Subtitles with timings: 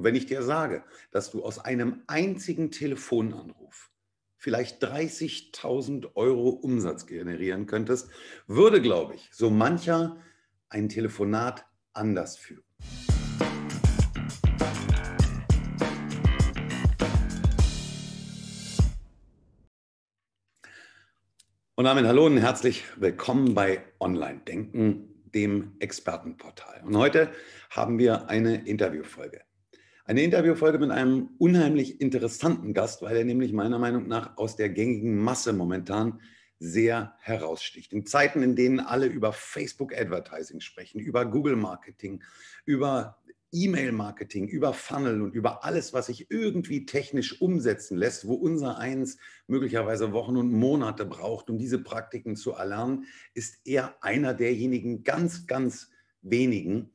[0.00, 3.90] Und wenn ich dir sage, dass du aus einem einzigen Telefonanruf
[4.38, 8.08] vielleicht 30.000 Euro Umsatz generieren könntest,
[8.46, 10.16] würde, glaube ich, so mancher
[10.70, 12.64] ein Telefonat anders führen.
[21.74, 26.84] Und damit hallo und herzlich willkommen bei Online Denken, dem Expertenportal.
[26.86, 27.30] Und heute
[27.68, 29.42] haben wir eine Interviewfolge.
[30.04, 34.70] Eine Interviewfolge mit einem unheimlich interessanten Gast, weil er nämlich meiner Meinung nach aus der
[34.70, 36.20] gängigen Masse momentan
[36.58, 37.92] sehr heraussticht.
[37.92, 42.22] In Zeiten, in denen alle über Facebook Advertising sprechen, über Google Marketing,
[42.64, 43.18] über
[43.52, 49.18] E-Mail-Marketing, über Funnel und über alles, was sich irgendwie technisch umsetzen lässt, wo unser Eins
[49.48, 55.46] möglicherweise Wochen und Monate braucht, um diese Praktiken zu erlernen, ist er einer derjenigen ganz,
[55.46, 55.90] ganz
[56.22, 56.92] wenigen,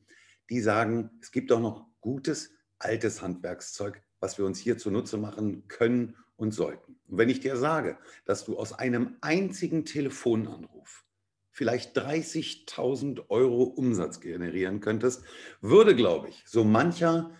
[0.48, 5.68] die sagen, es gibt auch noch gutes, altes Handwerkszeug, was wir uns hier zunutze machen
[5.68, 6.98] können und sollten.
[7.08, 11.04] Und wenn ich dir sage, dass du aus einem einzigen Telefonanruf
[11.50, 15.24] vielleicht 30.000 Euro Umsatz generieren könntest,
[15.62, 17.30] würde, glaube ich, so mancher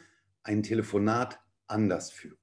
[0.43, 2.39] ein Telefonat anders führen.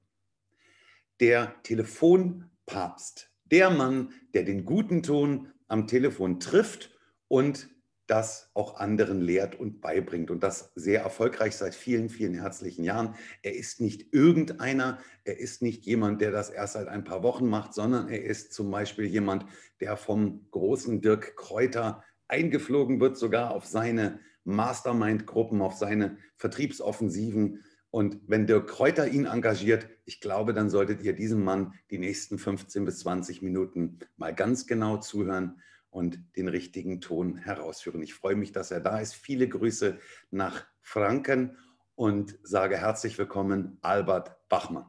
[1.20, 6.92] Der Telefonpapst, der Mann, der den guten Ton am Telefon trifft
[7.28, 7.68] und
[8.06, 13.14] das auch anderen lehrt und beibringt und das sehr erfolgreich seit vielen, vielen herzlichen Jahren.
[13.42, 17.48] Er ist nicht irgendeiner, er ist nicht jemand, der das erst seit ein paar Wochen
[17.48, 19.46] macht, sondern er ist zum Beispiel jemand,
[19.80, 27.64] der vom großen Dirk Kräuter eingeflogen wird, sogar auf seine Mastermind-Gruppen, auf seine Vertriebsoffensiven.
[27.90, 32.38] Und wenn Dirk Kräuter ihn engagiert, ich glaube, dann solltet ihr diesem Mann die nächsten
[32.38, 35.60] 15 bis 20 Minuten mal ganz genau zuhören
[35.94, 38.02] und den richtigen Ton herausführen.
[38.02, 39.14] Ich freue mich, dass er da ist.
[39.14, 39.96] Viele Grüße
[40.32, 41.56] nach Franken
[41.94, 44.86] und sage herzlich willkommen, Albert Bachmann.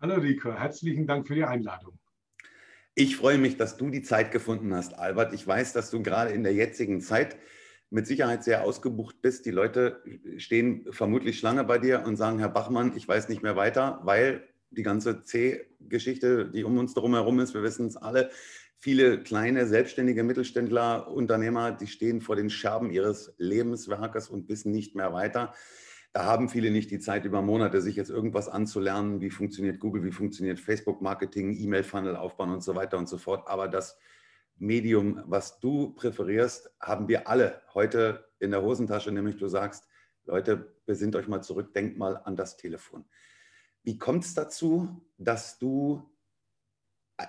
[0.00, 2.00] Hallo Rico, herzlichen Dank für die Einladung.
[2.96, 5.32] Ich freue mich, dass du die Zeit gefunden hast, Albert.
[5.34, 7.36] Ich weiß, dass du gerade in der jetzigen Zeit
[7.88, 9.46] mit Sicherheit sehr ausgebucht bist.
[9.46, 10.02] Die Leute
[10.36, 14.48] stehen vermutlich Schlange bei dir und sagen, Herr Bachmann, ich weiß nicht mehr weiter, weil
[14.70, 18.30] die ganze C-Geschichte, die um uns darum herum ist, wir wissen es alle,
[18.80, 24.94] Viele kleine, selbstständige Mittelständler, Unternehmer, die stehen vor den Scherben ihres Lebenswerkes und wissen nicht
[24.94, 25.52] mehr weiter.
[26.12, 29.20] Da haben viele nicht die Zeit, über Monate sich jetzt irgendwas anzulernen.
[29.20, 33.48] Wie funktioniert Google, wie funktioniert Facebook-Marketing, E-Mail-Funnel aufbauen und so weiter und so fort.
[33.48, 33.98] Aber das
[34.56, 39.88] Medium, was du präferierst, haben wir alle heute in der Hosentasche, nämlich du sagst,
[40.24, 43.04] Leute, besinnt euch mal zurück, denkt mal an das Telefon.
[43.82, 46.08] Wie kommt es dazu, dass du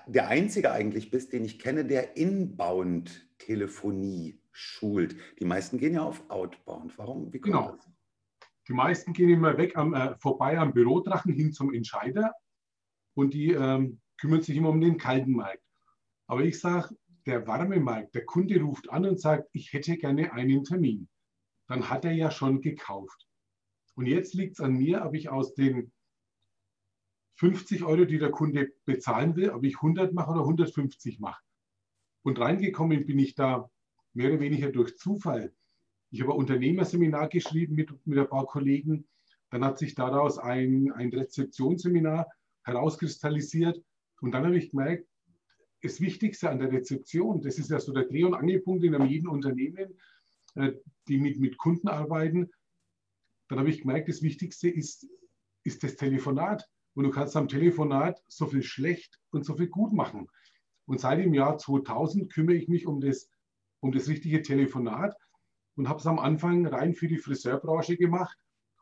[0.08, 5.16] der einzige eigentlich bist, den ich kenne, der Inbound-Telefonie schult.
[5.40, 6.98] Die meisten gehen ja auf Outbound.
[6.98, 7.32] Warum?
[7.34, 7.72] Wie kommt genau.
[7.72, 7.90] das?
[8.68, 12.34] Die meisten gehen immer weg am, äh, vorbei am Bürodrachen hin zum Entscheider
[13.16, 15.64] und die ähm, kümmern sich immer um den kalten Markt.
[16.28, 16.96] Aber ich sage,
[17.26, 21.10] der warme Markt, der Kunde ruft an und sagt, ich hätte gerne einen Termin.
[21.68, 23.28] Dann hat er ja schon gekauft.
[23.96, 25.92] Und jetzt liegt es an mir, ob ich aus den
[27.40, 31.42] 50 Euro, die der Kunde bezahlen will, ob ich 100 mache oder 150 mache.
[32.22, 33.70] Und reingekommen bin ich da
[34.14, 35.54] mehr oder weniger durch Zufall.
[36.12, 39.08] Ich habe ein Unternehmerseminar geschrieben mit, mit ein paar Kollegen.
[39.52, 42.28] Dann hat sich daraus ein, ein Rezeptionsseminar
[42.64, 43.82] herauskristallisiert.
[44.20, 45.08] Und dann habe ich gemerkt,
[45.82, 49.30] das Wichtigste an der Rezeption, das ist ja so der Dreh- und Angelpunkt in jeden
[49.30, 49.98] Unternehmen,
[50.56, 50.74] äh,
[51.08, 52.52] die mit, mit Kunden arbeiten.
[53.48, 55.08] Dann habe ich gemerkt, das Wichtigste ist,
[55.64, 56.68] ist das Telefonat.
[56.96, 60.28] Und du kannst am Telefonat so viel schlecht und so viel gut machen.
[60.86, 63.30] Und seit dem Jahr 2000 kümmere ich mich um das,
[63.80, 65.16] um das richtige Telefonat
[65.76, 68.38] und habe es am Anfang rein für die Friseurbranche gemacht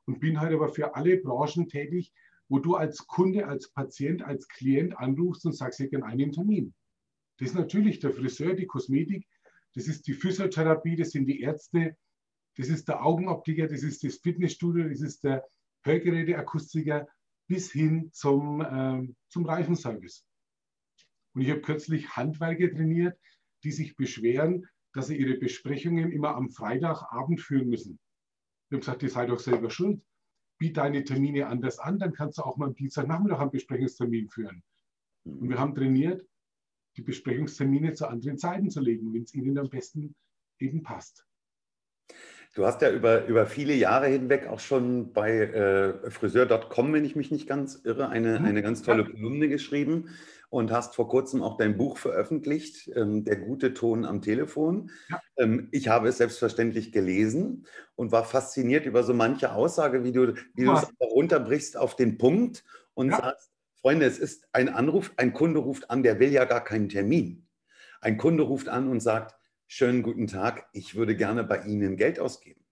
[0.06, 2.14] und bin halt aber für alle Branchen tätig,
[2.50, 6.74] wo du als Kunde, als Patient, als Klient anrufst und sagst, ich gerne einen Termin.
[7.38, 9.28] Das ist natürlich der Friseur, die Kosmetik,
[9.76, 11.96] das ist die Physiotherapie, das sind die Ärzte,
[12.56, 15.46] das ist der Augenoptiker, das ist das Fitnessstudio, das ist der
[15.84, 17.08] Hörgeräteakustiker,
[17.48, 20.26] bis hin zum, äh, zum Reifenservice.
[21.34, 23.18] Und ich habe kürzlich Handwerker trainiert,
[23.64, 28.00] die sich beschweren, dass sie ihre Besprechungen immer am Freitagabend führen müssen.
[28.70, 30.02] Ich habe gesagt, ihr seid doch selber schuld.
[30.60, 34.64] Biet deine Termine anders an, dann kannst du auch mal am Dienstagnachmittag einen Besprechungstermin führen.
[35.24, 36.26] Und wir haben trainiert,
[36.98, 40.16] die Besprechungstermine zu anderen Zeiten zu legen, wenn es ihnen am besten
[40.60, 41.28] eben passt.
[42.56, 47.16] Du hast ja über, über viele Jahre hinweg auch schon bei äh, Friseur.com, wenn ich
[47.16, 48.46] mich nicht ganz irre, eine, mhm.
[48.46, 49.10] eine ganz tolle ja.
[49.10, 50.10] Kolumne geschrieben
[50.50, 54.92] und hast vor kurzem auch dein Buch veröffentlicht, ähm, Der gute Ton am Telefon.
[55.10, 55.22] Ja.
[55.38, 57.66] Ähm, ich habe es selbstverständlich gelesen
[57.96, 62.18] und war fasziniert über so manche Aussage, wie du, wie du es runterbrichst auf den
[62.18, 63.18] Punkt und ja.
[63.18, 63.52] sagst,
[63.82, 67.48] Freunde, es ist ein Anruf, ein Kunde ruft an, der will ja gar keinen Termin.
[68.02, 69.37] Ein Kunde ruft an und sagt,
[69.68, 72.64] schönen guten Tag, ich würde gerne bei Ihnen Geld ausgeben.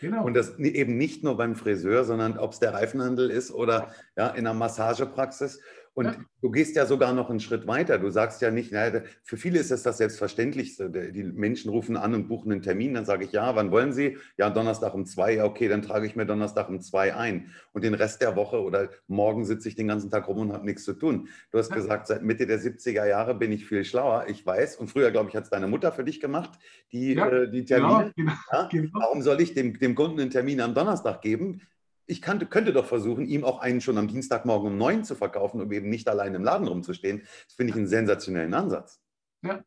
[0.00, 0.24] Genau.
[0.24, 4.28] Und das eben nicht nur beim Friseur, sondern ob es der Reifenhandel ist oder ja,
[4.28, 5.60] in einer Massagepraxis.
[5.98, 6.14] Und ja.
[6.42, 7.98] du gehst ja sogar noch einen Schritt weiter.
[7.98, 10.90] Du sagst ja nicht, naja, für viele ist es das Selbstverständlichste.
[10.90, 12.94] Die Menschen rufen an und buchen einen Termin.
[12.94, 14.16] Dann sage ich, ja, wann wollen Sie?
[14.36, 15.34] Ja, Donnerstag um zwei.
[15.34, 17.50] Ja, okay, dann trage ich mir Donnerstag um zwei ein.
[17.72, 20.66] Und den Rest der Woche oder morgen sitze ich den ganzen Tag rum und habe
[20.66, 21.30] nichts zu tun.
[21.50, 21.74] Du hast ja.
[21.74, 24.26] gesagt, seit Mitte der 70er Jahre bin ich viel schlauer.
[24.28, 24.76] Ich weiß.
[24.76, 26.60] Und früher, glaube ich, hat es deine Mutter für dich gemacht,
[26.92, 28.12] die, ja, äh, die Termine.
[28.14, 29.00] Genau, genau, genau.
[29.00, 31.60] Warum soll ich dem, dem Kunden einen Termin am Donnerstag geben?
[32.08, 35.60] Ich kann, könnte doch versuchen, ihm auch einen schon am Dienstagmorgen um neun zu verkaufen,
[35.60, 37.20] um eben nicht allein im Laden rumzustehen.
[37.20, 39.00] Das finde ich einen sensationellen Ansatz.
[39.42, 39.62] Ja,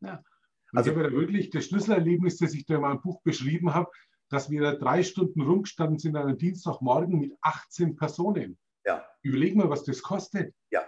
[0.00, 0.24] ja.
[0.72, 3.90] Also, ich habe ja wirklich das Schlüsselerlebnis, das ich da in meinem Buch beschrieben habe,
[4.30, 8.58] dass wir da drei Stunden rumgestanden sind an einem Dienstagmorgen mit 18 Personen.
[8.86, 9.04] Ja.
[9.20, 10.54] Überleg mal, was das kostet.
[10.70, 10.80] Ja.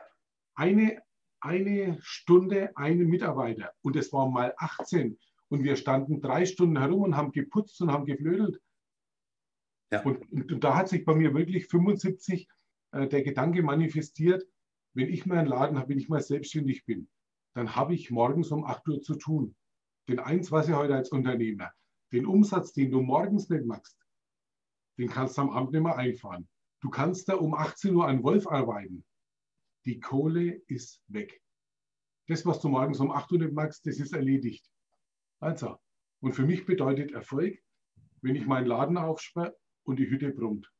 [0.55, 1.03] Eine,
[1.41, 3.73] eine Stunde, einen Mitarbeiter.
[3.83, 5.19] Und es waren mal 18.
[5.49, 8.59] Und wir standen drei Stunden herum und haben geputzt und haben geflödelt.
[9.95, 10.03] Ja.
[10.03, 12.49] Und, und, da hat sich bei mir wirklich 75
[12.91, 14.45] äh, der Gedanke manifestiert,
[14.93, 17.09] wenn ich mal einen Laden habe, wenn ich mal selbstständig bin,
[17.55, 19.55] dann habe ich morgens um 8 Uhr zu tun.
[20.09, 21.73] Denn eins weiß ich heute als Unternehmer,
[22.13, 23.97] den Umsatz, den du morgens nicht machst,
[24.99, 26.49] den kannst du am Abend nicht mehr einfahren.
[26.81, 29.05] Du kannst da um 18 Uhr an Wolf arbeiten.
[29.85, 31.41] Die Kohle ist weg.
[32.27, 34.69] Das, was du morgens um 8 Uhr nicht machst, das ist erledigt.
[35.41, 35.77] Also,
[36.21, 37.63] und für mich bedeutet Erfolg,
[38.23, 40.71] wenn ich meinen Laden aufsperre und die Hütte brummt.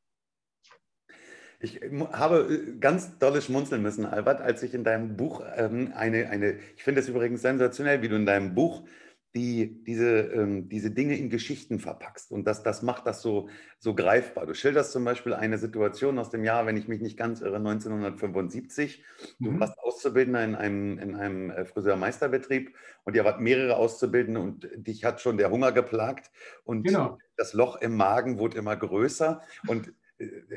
[1.59, 1.81] Ich
[2.11, 6.59] habe äh, ganz dolle schmunzeln müssen, Albert, als ich in deinem Buch ähm, eine, eine,
[6.75, 8.87] ich finde es übrigens sensationell, wie du in deinem Buch
[9.35, 12.31] die, diese, ähm, diese Dinge in Geschichten verpackst.
[12.31, 13.49] Und das, das macht das so,
[13.79, 14.45] so greifbar.
[14.45, 17.57] Du schilderst zum Beispiel eine Situation aus dem Jahr, wenn ich mich nicht ganz irre,
[17.57, 19.03] 1975.
[19.39, 19.59] Du mhm.
[19.59, 22.73] warst Auszubildender in einem, in einem äh, Friseurmeisterbetrieb
[23.03, 26.31] und ihr wart mehrere Auszubildende und dich hat schon der Hunger geplagt
[26.63, 27.17] und genau.
[27.35, 29.41] das Loch im Magen wurde immer größer.
[29.67, 29.93] Und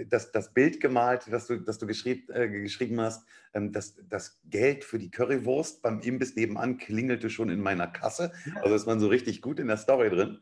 [0.09, 3.25] das, das Bild gemalt, das du, das du geschrieb, äh, geschrieben hast,
[3.55, 8.33] ähm, das, das Geld für die Currywurst beim Imbiss nebenan klingelte schon in meiner Kasse.
[8.63, 10.39] Also ist man so richtig gut in der Story drin.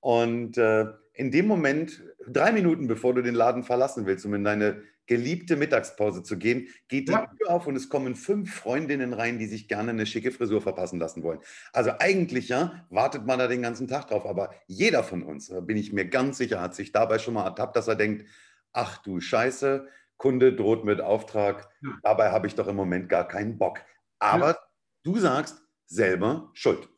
[0.00, 4.44] Und äh, in dem Moment, drei Minuten bevor du den Laden verlassen willst, um in
[4.44, 7.26] deine geliebte Mittagspause zu gehen, geht die ja.
[7.26, 11.00] Tür auf und es kommen fünf Freundinnen rein, die sich gerne eine schicke Frisur verpassen
[11.00, 11.40] lassen wollen.
[11.72, 15.58] Also eigentlich ja, wartet man da den ganzen Tag drauf, aber jeder von uns, da
[15.58, 18.24] bin ich mir ganz sicher, hat sich dabei schon mal ertappt, dass er denkt,
[18.72, 21.98] ach du Scheiße, Kunde droht mit Auftrag, ja.
[22.02, 23.80] dabei habe ich doch im Moment gar keinen Bock.
[24.18, 24.58] Aber ja.
[25.02, 26.88] du sagst selber schuld.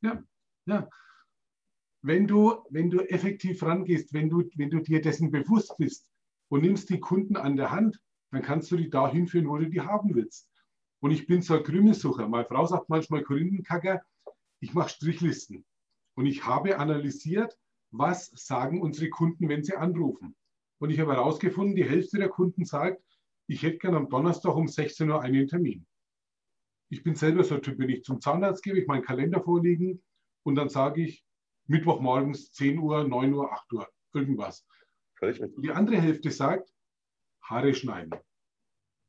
[0.00, 0.22] Ja,
[0.66, 0.88] ja.
[2.02, 6.10] Wenn du, wenn du effektiv rangehst, wenn du, wenn du dir dessen bewusst bist
[6.48, 8.00] und nimmst die Kunden an der Hand,
[8.30, 10.48] dann kannst du die dahin führen, wo du die haben willst.
[11.00, 12.28] Und ich bin so ein Krümelsucher.
[12.28, 14.02] Meine Frau sagt manchmal Korinthenkacker,
[14.60, 15.66] ich mache Strichlisten.
[16.14, 17.58] Und ich habe analysiert,
[17.90, 20.36] was sagen unsere Kunden, wenn sie anrufen.
[20.80, 23.02] Und ich habe herausgefunden, die Hälfte der Kunden sagt,
[23.46, 25.86] ich hätte gerne am Donnerstag um 16 Uhr einen Termin.
[26.88, 30.02] Ich bin selber so ein Typ, wenn ich zum Zahnarzt gehe, ich meinen Kalender vorliegen
[30.42, 31.24] und dann sage ich
[31.66, 34.66] Mittwochmorgens 10 Uhr, 9 Uhr, 8 Uhr, irgendwas.
[35.22, 36.72] Die andere Hälfte sagt,
[37.42, 38.14] Haare schneiden.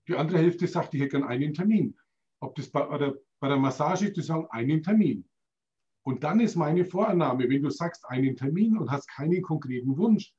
[0.07, 1.97] Die andere Hälfte sagt, ich hätte gerne einen Termin.
[2.41, 5.27] Ob das bei, oder bei der Massage, die sagen, einen Termin.
[6.03, 10.33] Und dann ist meine Vorannahme, wenn du sagst, einen Termin und hast keinen konkreten Wunsch,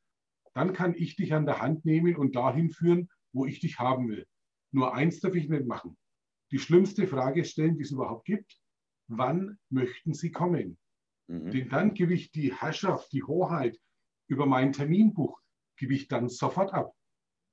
[0.55, 4.09] dann kann ich dich an der Hand nehmen und dahin führen, wo ich dich haben
[4.09, 4.27] will.
[4.73, 5.97] Nur eins darf ich nicht machen.
[6.51, 8.59] Die schlimmste Frage stellen, die es überhaupt gibt.
[9.09, 10.79] Wann möchten Sie kommen?
[11.29, 11.51] Mhm.
[11.51, 13.79] Denn dann gebe ich die Herrschaft, die Hoheit
[14.29, 15.41] über mein Terminbuch,
[15.77, 16.95] gebe ich dann sofort ab.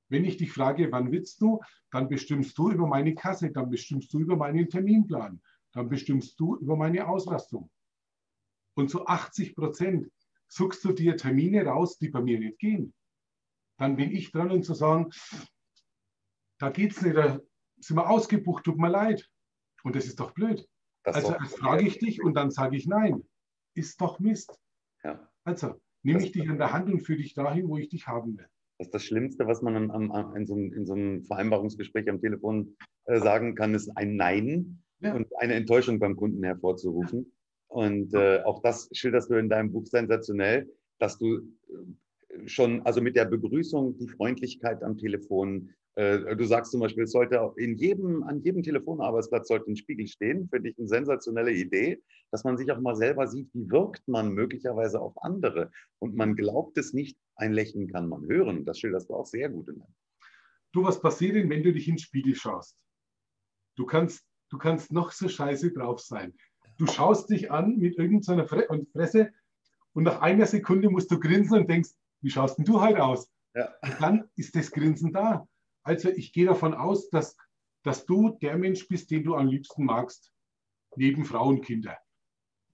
[0.10, 1.60] Wenn ich dich frage, wann willst du,
[1.92, 5.42] dann bestimmst du über meine Kasse, dann bestimmst du über meinen Terminplan,
[5.74, 7.70] dann bestimmst du über meine Auslastung.
[8.76, 10.12] Und zu 80 Prozent
[10.50, 12.94] suchst du dir Termine raus, die bei mir nicht gehen.
[13.78, 15.10] Dann bin ich dran, um zu sagen,
[16.60, 17.40] da geht es nicht, da
[17.80, 19.26] sind wir ausgebucht, tut mir leid.
[19.84, 20.68] Und das ist doch blöd.
[21.04, 23.24] Das also erst frage ich dich und dann sage ich nein.
[23.76, 24.60] Ist doch Mist.
[25.04, 25.30] Ja.
[25.46, 28.38] Also nehme ich dich an der Hand und führe dich dahin, wo ich dich haben
[28.38, 28.48] will.
[28.78, 32.10] Das ist das Schlimmste, was man am, am, in, so einem, in, so einem, Vereinbarungsgespräch
[32.10, 32.76] am Telefon
[33.06, 35.14] äh, sagen kann, ist ein Nein ja.
[35.14, 37.32] und eine Enttäuschung beim Kunden hervorzurufen.
[37.70, 40.70] Und äh, auch das schilderst du in deinem Buch sensationell.
[40.98, 46.72] dass du äh, schon, also mit der Begrüßung, die Freundlichkeit am Telefon, äh, du sagst
[46.72, 50.48] zum Beispiel, es sollte in jedem, an jedem Telefonarbeitsplatz sollte ein Spiegel stehen.
[50.50, 54.34] Finde ich eine sensationelle Idee, dass man sich auch mal selber sieht, wie wirkt man
[54.34, 55.72] möglicherweise auf andere.
[56.00, 58.66] Und man glaubt es nicht, ein Lächeln kann man hören.
[58.66, 59.84] Das schilderst du auch sehr gut in
[60.72, 62.78] Du, was passiert denn, wenn du dich in den Spiegel schaust?
[63.76, 66.34] Du kannst, du kannst noch so scheiße drauf sein.
[66.80, 69.34] Du schaust dich an mit irgendeiner Fresse
[69.92, 71.90] und nach einer Sekunde musst du grinsen und denkst,
[72.22, 73.30] wie schaust denn du heute aus?
[73.54, 73.74] Ja.
[73.82, 75.46] Und dann ist das Grinsen da.
[75.84, 77.36] Also ich gehe davon aus, dass,
[77.84, 80.32] dass du der Mensch bist, den du am liebsten magst,
[80.96, 81.98] neben Frau und Kinder.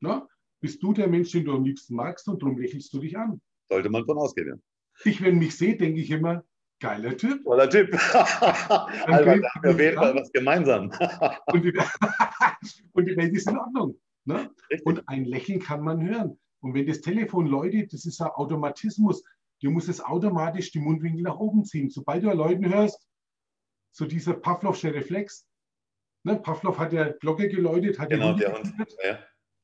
[0.01, 0.27] Na?
[0.59, 3.41] Bist du der Mensch, den du am liebsten magst und darum lächelst du dich an.
[3.69, 4.55] Sollte man von ausgehen, ja.
[5.03, 6.43] Ich, wenn mich sehe, denke ich immer,
[6.79, 7.44] geiler Typ.
[7.44, 7.94] Toller Typ.
[8.13, 10.91] Albert, da haben wir auf jeden Fall was gemeinsam.
[11.48, 11.74] und, die,
[12.94, 14.00] und, die, Welt ist in Ordnung.
[14.25, 14.50] Ne?
[14.84, 16.39] Und ein Lächeln kann man hören.
[16.62, 19.24] Und wenn das Telefon läutet, das ist ein Automatismus.
[19.62, 21.89] Du musst es automatisch die Mundwinkel nach oben ziehen.
[21.89, 23.08] Sobald du Leuten hörst,
[23.91, 25.48] so dieser Pavlovsche Reflex.
[26.24, 26.38] Ne?
[26.38, 28.74] Pavlov hat ja Glocke geläutet, hat genau, der Hund.
[29.03, 29.20] Ja.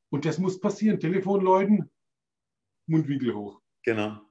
[0.10, 1.00] Und das muss passieren.
[1.00, 1.90] Telefon läuten,
[2.88, 3.62] Mundwinkel hoch.
[3.84, 4.22] Genau.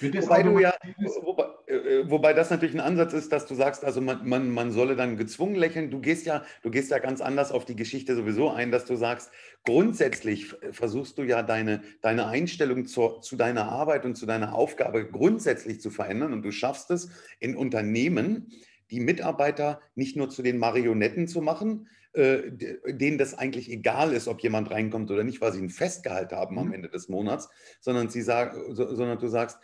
[0.00, 0.74] Wobei, du ja,
[1.22, 1.57] wobei, äh,
[2.04, 5.16] wobei das natürlich ein Ansatz ist, dass du sagst, also man, man, man solle dann
[5.16, 5.90] gezwungen lächeln.
[5.90, 8.96] Du gehst ja, du gehst ja ganz anders auf die Geschichte sowieso ein, dass du
[8.96, 9.30] sagst,
[9.64, 15.06] grundsätzlich versuchst du ja deine, deine Einstellung zu, zu deiner Arbeit und zu deiner Aufgabe
[15.06, 18.50] grundsätzlich zu verändern und du schaffst es in Unternehmen,
[18.90, 22.50] die Mitarbeiter nicht nur zu den Marionetten zu machen, äh,
[22.86, 26.58] denen das eigentlich egal ist, ob jemand reinkommt oder nicht, weil sie ein Festgehalt haben
[26.58, 26.72] am mhm.
[26.72, 29.58] Ende des Monats, sondern, sie sagen, sondern du sagst,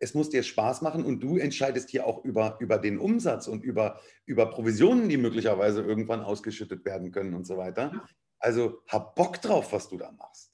[0.00, 3.64] es muss dir Spaß machen und du entscheidest hier auch über, über den Umsatz und
[3.64, 8.06] über, über Provisionen, die möglicherweise irgendwann ausgeschüttet werden können und so weiter.
[8.38, 10.52] Also hab Bock drauf, was du da machst.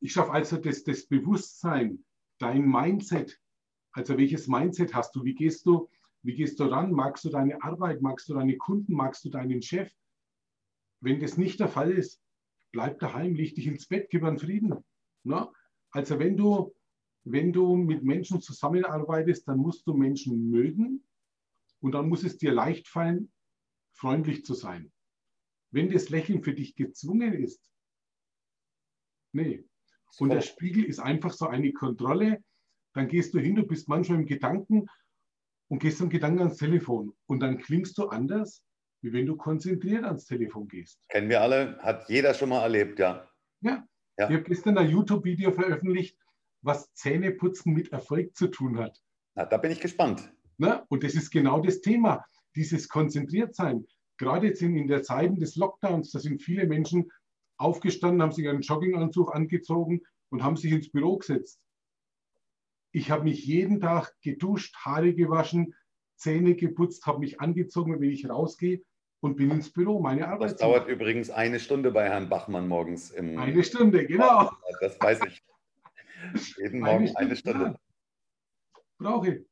[0.00, 2.04] Ich schaffe also das, das Bewusstsein,
[2.38, 3.40] dein Mindset.
[3.92, 5.24] Also welches Mindset hast du?
[5.24, 5.88] Wie gehst du,
[6.22, 6.92] wie gehst du ran?
[6.92, 8.02] Magst du deine Arbeit?
[8.02, 8.94] Magst du deine Kunden?
[8.94, 9.92] Magst du deinen Chef?
[11.00, 12.20] Wenn das nicht der Fall ist,
[12.72, 14.84] bleib daheim, leg dich ins Bett, gib einen Frieden.
[15.22, 15.48] Ne?
[15.90, 16.74] Also wenn du
[17.24, 21.04] wenn du mit Menschen zusammenarbeitest, dann musst du Menschen mögen
[21.80, 23.32] und dann muss es dir leicht fallen,
[23.92, 24.92] freundlich zu sein.
[25.70, 27.70] Wenn das Lächeln für dich gezwungen ist,
[29.32, 29.64] nee.
[30.18, 32.44] Und der Spiegel ist einfach so eine Kontrolle.
[32.92, 34.86] Dann gehst du hin, du bist manchmal im Gedanken
[35.68, 37.16] und gehst im Gedanken ans Telefon.
[37.26, 38.64] Und dann klingst du anders,
[39.00, 41.00] wie wenn du konzentriert ans Telefon gehst.
[41.08, 43.28] Kennen wir alle, hat jeder schon mal erlebt, ja.
[43.60, 43.84] Ja.
[44.16, 44.28] ja.
[44.28, 46.16] Ich habe gestern ein YouTube-Video veröffentlicht,
[46.64, 49.00] was Zähneputzen mit Erfolg zu tun hat.
[49.34, 50.32] Na, da bin ich gespannt.
[50.56, 52.24] Na, und das ist genau das Thema,
[52.56, 53.86] dieses Konzentriertsein.
[54.16, 57.10] Gerade jetzt in, in der Zeit des Lockdowns, da sind viele Menschen
[57.56, 61.60] aufgestanden, haben sich einen Jogginganzug angezogen und haben sich ins Büro gesetzt.
[62.92, 65.74] Ich habe mich jeden Tag geduscht, Haare gewaschen,
[66.16, 68.82] Zähne geputzt, habe mich angezogen, wenn ich rausgehe
[69.20, 70.52] und bin ins Büro, meine Arbeit.
[70.52, 73.10] Das dauert übrigens eine Stunde bei Herrn Bachmann morgens.
[73.10, 74.50] Im eine Stunde, genau.
[74.80, 75.42] Das weiß ich.
[76.58, 77.78] Jeden Morgen eine, eine Stunde.
[78.98, 79.46] Brauche ich.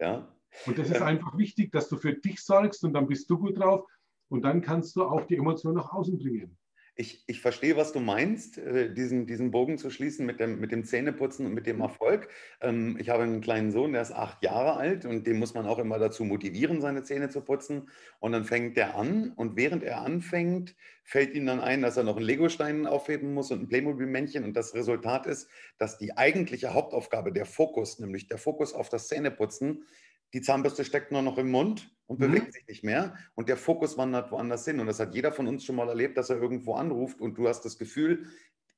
[0.00, 0.28] Ja.
[0.66, 3.58] Und das ist einfach wichtig, dass du für dich sorgst und dann bist du gut
[3.58, 3.84] drauf
[4.28, 6.56] und dann kannst du auch die Emotion nach außen bringen.
[6.98, 10.72] Ich, ich verstehe, was du meinst, äh, diesen, diesen Bogen zu schließen mit dem, mit
[10.72, 12.28] dem Zähneputzen und mit dem Erfolg.
[12.62, 15.66] Ähm, ich habe einen kleinen Sohn, der ist acht Jahre alt und den muss man
[15.66, 17.90] auch immer dazu motivieren, seine Zähne zu putzen.
[18.18, 20.74] Und dann fängt der an und während er anfängt,
[21.04, 24.42] fällt ihm dann ein, dass er noch einen Legostein aufheben muss und ein Playmobil-Männchen.
[24.42, 29.06] Und das Resultat ist, dass die eigentliche Hauptaufgabe, der Fokus, nämlich der Fokus auf das
[29.08, 29.84] Zähneputzen,
[30.34, 32.26] die Zahnbürste steckt nur noch im Mund und mhm.
[32.26, 34.80] bewegt sich nicht mehr und der Fokus wandert woanders hin.
[34.80, 37.48] Und das hat jeder von uns schon mal erlebt, dass er irgendwo anruft und du
[37.48, 38.26] hast das Gefühl,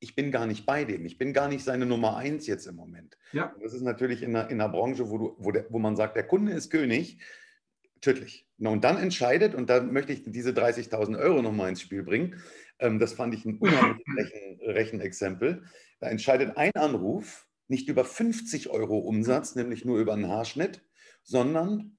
[0.01, 2.77] ich bin gar nicht bei dem, ich bin gar nicht seine Nummer eins jetzt im
[2.77, 3.19] Moment.
[3.33, 3.47] Ja.
[3.47, 5.97] Und das ist natürlich in einer, in einer Branche, wo, du, wo, der, wo man
[5.97, 7.19] sagt, der Kunde ist König,
[8.01, 8.47] tödlich.
[8.59, 12.41] Und dann entscheidet, und da möchte ich diese 30.000 Euro nochmal ins Spiel bringen,
[12.79, 15.65] ähm, das fand ich ein unheimliches Rechen, Rechenexempel,
[16.01, 20.83] da entscheidet ein Anruf nicht über 50 Euro Umsatz, nämlich nur über einen Haarschnitt,
[21.29, 21.99] sondern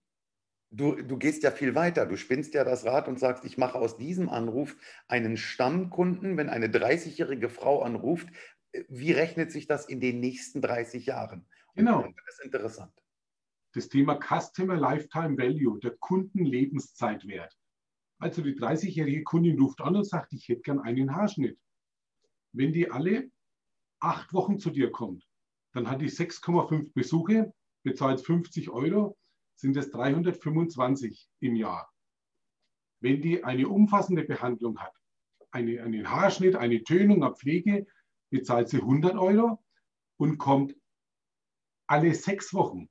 [0.71, 2.05] du, du gehst ja viel weiter.
[2.07, 4.75] Du spinnst ja das Rad und sagst, ich mache aus diesem Anruf
[5.07, 6.35] einen Stammkunden.
[6.35, 8.27] Wenn eine 30-jährige Frau anruft,
[8.71, 11.47] äh, wie rechnet sich das in den nächsten 30 Jahren?
[11.75, 12.01] Genau.
[12.01, 12.91] Das ist interessant.
[13.73, 17.55] Das Thema Customer Lifetime Value, der Kundenlebenszeitwert.
[18.17, 21.59] Also die 30-jährige Kundin ruft an und sagt, ich hätte gern einen Haarschnitt.
[22.51, 23.29] Wenn die alle
[23.99, 25.23] acht Wochen zu dir kommt,
[25.73, 29.18] dann hat die 6,5 Besuche, bezahlt 50 Euro,
[29.59, 31.91] sind es 325 im Jahr.
[33.01, 34.93] Wenn die eine umfassende Behandlung hat,
[35.51, 37.85] eine, einen Haarschnitt, eine Tönung, eine Pflege,
[38.29, 39.63] bezahlt sie 100 Euro
[40.17, 40.75] und kommt
[41.87, 42.89] alle sechs Wochen,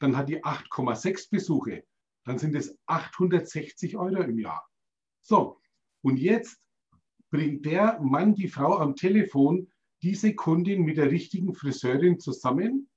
[0.00, 1.84] dann hat die 8,6 Besuche,
[2.24, 4.66] dann sind es 860 Euro im Jahr.
[5.22, 5.60] So,
[6.02, 6.60] und jetzt
[7.30, 12.90] bringt der Mann, die Frau am Telefon diese Kundin mit der richtigen Friseurin zusammen.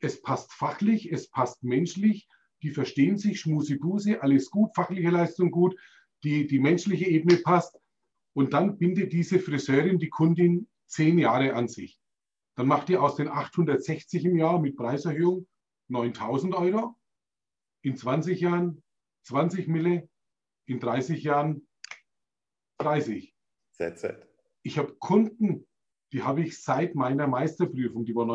[0.00, 2.28] Es passt fachlich, es passt menschlich,
[2.62, 5.78] die verstehen sich, Schmusibuse, alles gut, fachliche Leistung gut,
[6.24, 7.78] die, die menschliche Ebene passt.
[8.34, 12.00] Und dann bindet diese Friseurin die Kundin zehn Jahre an sich.
[12.56, 15.46] Dann macht die aus den 860 im Jahr mit Preiserhöhung
[15.88, 16.96] 9000 Euro.
[17.82, 18.82] In 20 Jahren
[19.22, 20.08] 20 Mille,
[20.66, 21.66] in 30 Jahren
[22.78, 23.34] 30.
[23.78, 24.26] That's it.
[24.62, 25.66] Ich habe Kunden,
[26.12, 28.26] die habe ich seit meiner Meisterprüfung, die war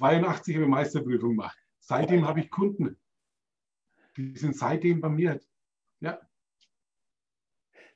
[0.00, 1.58] 1982 habe ich Meisterprüfung gemacht.
[1.80, 2.96] Seitdem habe ich Kunden.
[4.16, 5.40] Die sind seitdem bei mir.
[6.00, 6.20] Ja.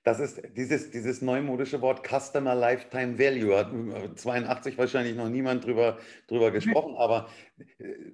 [0.02, 3.56] Das ist dieses, dieses neumodische Wort Customer Lifetime Value.
[3.56, 5.98] Hat 82 wahrscheinlich noch niemand drüber,
[6.28, 7.28] drüber gesprochen, aber
[7.78, 8.12] äh,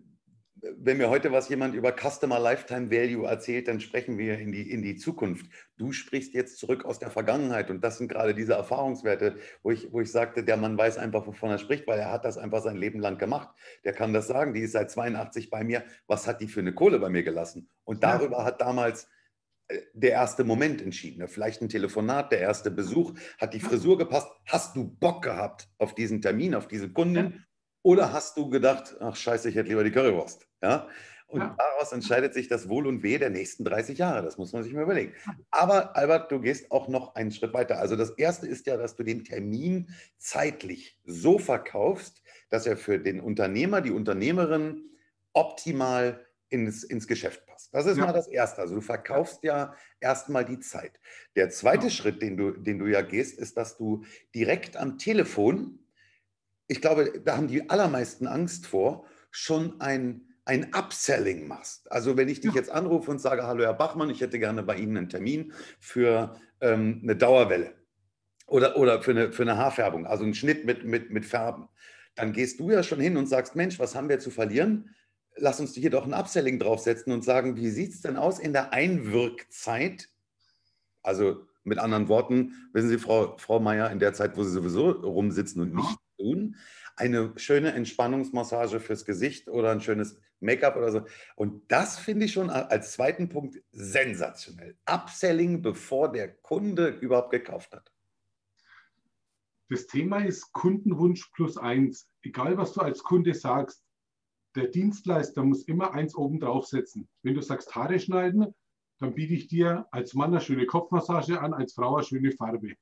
[0.62, 4.71] wenn mir heute was jemand über Customer Lifetime Value erzählt, dann sprechen wir in die,
[4.71, 5.47] in die Zukunft.
[5.76, 9.92] Du sprichst jetzt zurück aus der Vergangenheit und das sind gerade diese Erfahrungswerte, wo ich,
[9.92, 12.62] wo ich sagte, der Mann weiß einfach, wovon er spricht, weil er hat das einfach
[12.62, 13.49] sein Leben lang gemacht.
[13.85, 15.83] Der kann das sagen, die ist seit 82 bei mir.
[16.07, 17.69] Was hat die für eine Kohle bei mir gelassen?
[17.83, 18.45] Und darüber ja.
[18.45, 19.09] hat damals
[19.66, 21.26] äh, der erste Moment entschieden.
[21.26, 24.28] Vielleicht ein Telefonat, der erste Besuch, hat die Frisur gepasst.
[24.47, 27.45] Hast du Bock gehabt auf diesen Termin, auf diese Kundin?
[27.83, 30.47] Oder hast du gedacht, ach scheiße, ich hätte lieber die Currywurst?
[30.62, 30.88] Ja?
[31.33, 31.57] Und ja.
[31.57, 34.23] daraus entscheidet sich das Wohl und Weh der nächsten 30 Jahre.
[34.23, 35.14] Das muss man sich mal überlegen.
[35.50, 37.78] Aber Albert, du gehst auch noch einen Schritt weiter.
[37.78, 39.88] Also das Erste ist ja, dass du den Termin
[40.19, 44.90] zeitlich so verkaufst, dass er für den Unternehmer, die Unternehmerin
[45.33, 47.75] optimal ins, ins Geschäft passt.
[47.75, 48.04] Das ist ja.
[48.04, 48.61] mal das Erste.
[48.61, 51.00] Also du verkaufst ja erstmal die Zeit.
[51.35, 51.90] Der zweite ja.
[51.90, 54.04] Schritt, den du, den du ja gehst, ist, dass du
[54.35, 55.78] direkt am Telefon,
[56.69, 61.91] ich glaube, da haben die allermeisten Angst vor, schon ein ein Upselling machst.
[61.91, 64.77] Also wenn ich dich jetzt anrufe und sage, hallo Herr Bachmann, ich hätte gerne bei
[64.77, 67.75] Ihnen einen Termin für ähm, eine Dauerwelle
[68.47, 71.69] oder, oder für, eine, für eine Haarfärbung, also einen Schnitt mit, mit, mit Färben,
[72.15, 74.95] dann gehst du ja schon hin und sagst, Mensch, was haben wir zu verlieren?
[75.37, 78.53] Lass uns hier doch ein Upselling draufsetzen und sagen, wie sieht es denn aus in
[78.53, 80.11] der Einwirkzeit?
[81.02, 84.91] Also mit anderen Worten, wissen Sie, Frau, Frau Meier, in der Zeit, wo Sie sowieso
[84.91, 86.57] rumsitzen und nichts tun,
[86.97, 91.07] eine schöne Entspannungsmassage fürs Gesicht oder ein schönes Make-up oder so.
[91.37, 94.76] Und das finde ich schon als zweiten Punkt sensationell.
[94.87, 97.93] Upselling, bevor der Kunde überhaupt gekauft hat.
[99.69, 102.11] Das Thema ist Kundenwunsch plus eins.
[102.23, 103.83] Egal, was du als Kunde sagst,
[104.55, 107.09] der Dienstleister muss immer eins oben draufsetzen.
[107.23, 108.55] Wenn du sagst Haare schneiden,
[108.99, 112.75] dann biete ich dir als Mann eine schöne Kopfmassage an, als Frau eine schöne Farbe.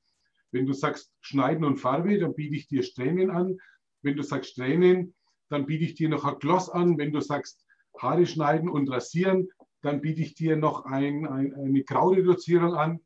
[0.51, 3.57] Wenn du sagst Schneiden und Farbe, dann biete ich dir Strähnen an,
[4.01, 5.13] wenn du sagst Strähnen,
[5.49, 6.97] dann biete ich dir noch ein Gloss an.
[6.97, 7.65] Wenn du sagst
[7.97, 9.49] Haare schneiden und rasieren,
[9.81, 12.99] dann biete ich dir noch ein, ein, eine Graureduzierung an.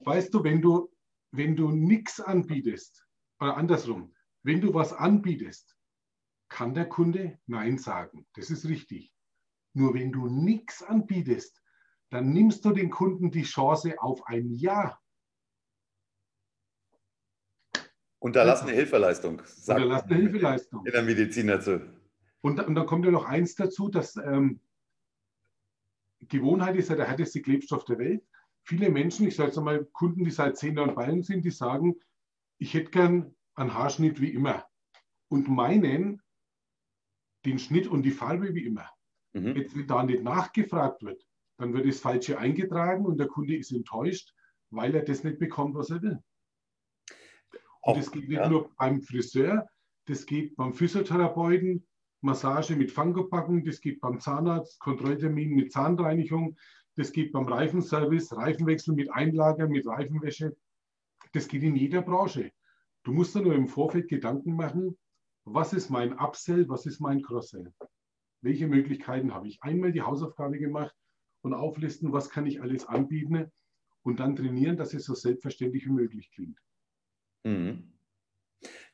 [0.00, 0.90] Weißt du, wenn du,
[1.32, 3.06] wenn du nichts anbietest,
[3.40, 5.76] oder andersrum, wenn du was anbietest,
[6.48, 8.26] kann der Kunde Nein sagen.
[8.34, 9.12] Das ist richtig.
[9.72, 11.60] Nur wenn du nichts anbietest,
[12.10, 15.00] dann nimmst du den Kunden die Chance auf ein Ja.
[18.24, 19.42] Unterlassene Hilfeleistung.
[19.66, 20.86] Unterlassene Hilfeleistung.
[20.86, 21.80] In der Medizin dazu.
[22.40, 24.60] Und, und dann kommt ja noch eins dazu, dass ähm,
[26.20, 28.24] Gewohnheit ist ja der härteste Klebstoff der Welt.
[28.62, 31.50] Viele Menschen, ich sage jetzt einmal Kunden, die seit zehn Jahren bei uns sind, die
[31.50, 31.96] sagen,
[32.56, 34.64] ich hätte gern einen Haarschnitt wie immer
[35.28, 36.22] und meinen
[37.44, 38.88] den Schnitt und die Farbe wie immer.
[39.34, 39.54] Mhm.
[39.54, 41.22] Jetzt, wenn da nicht nachgefragt wird,
[41.58, 44.32] dann wird das Falsche eingetragen und der Kunde ist enttäuscht,
[44.70, 46.22] weil er das nicht bekommt, was er will.
[47.84, 48.48] Und das geht nicht ja.
[48.48, 49.68] nur beim Friseur,
[50.06, 51.86] das geht beim Physiotherapeuten,
[52.22, 56.56] Massage mit Fangopacken, das geht beim Zahnarzt, Kontrolltermin mit Zahnreinigung,
[56.96, 60.56] das geht beim Reifenservice, Reifenwechsel mit Einlager, mit Reifenwäsche.
[61.32, 62.52] Das geht in jeder Branche.
[63.02, 64.96] Du musst dir nur im Vorfeld Gedanken machen,
[65.44, 67.74] was ist mein Upsell, was ist mein Crosssell?
[68.40, 69.62] Welche Möglichkeiten habe ich?
[69.62, 70.94] Einmal die Hausaufgabe gemacht
[71.42, 73.50] und auflisten, was kann ich alles anbieten
[74.02, 76.58] und dann trainieren, dass es so selbstverständlich wie möglich klingt.
[77.44, 77.94] Mhm.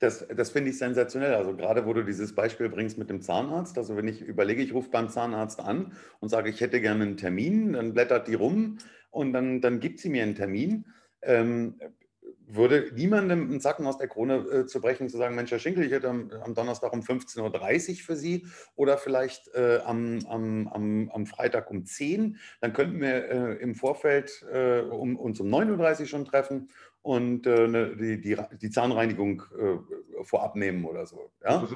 [0.01, 1.35] Das, das finde ich sensationell.
[1.35, 3.77] Also gerade wo du dieses Beispiel bringst mit dem Zahnarzt.
[3.79, 7.17] Also wenn ich überlege, ich rufe beim Zahnarzt an und sage, ich hätte gerne einen
[7.17, 8.79] Termin, dann blättert die rum
[9.11, 10.87] und dann, dann gibt sie mir einen Termin.
[11.23, 11.79] Ähm,
[12.53, 15.85] würde niemandem einen Zacken aus der Krone äh, zu brechen, zu sagen, Mensch, Herr Schinkel,
[15.85, 20.69] ich hätte am, am Donnerstag um 15.30 Uhr für Sie oder vielleicht äh, am, am,
[20.69, 22.37] am, am, Freitag um 10 Uhr.
[22.61, 26.71] Dann könnten wir äh, im Vorfeld äh, um, uns um 9.30 Uhr schon treffen
[27.03, 31.33] und äh, ne, die, die, die, Zahnreinigung äh, vorab nehmen oder so.
[31.43, 31.67] Ja?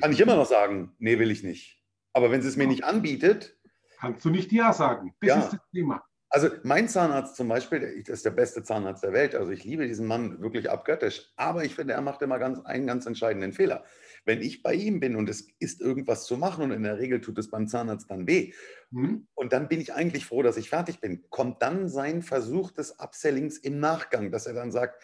[0.00, 1.82] Kann ich immer noch sagen, nee, will ich nicht.
[2.12, 3.56] Aber wenn sie es mir nicht anbietet.
[3.98, 5.14] Kannst du nicht Ja sagen.
[5.20, 5.38] Das ja.
[5.38, 6.02] ist das Thema.
[6.28, 9.34] Also mein Zahnarzt zum Beispiel, das ist der beste Zahnarzt der Welt.
[9.34, 11.32] Also ich liebe diesen Mann wirklich abgöttisch.
[11.36, 13.84] Aber ich finde, er macht immer ganz, einen ganz entscheidenden Fehler.
[14.24, 17.20] Wenn ich bei ihm bin und es ist irgendwas zu machen und in der Regel
[17.20, 18.52] tut es beim Zahnarzt dann weh
[18.90, 19.28] mhm.
[19.34, 22.98] und dann bin ich eigentlich froh, dass ich fertig bin, kommt dann sein Versuch des
[22.98, 25.00] Upsellings im Nachgang, dass er dann sagt,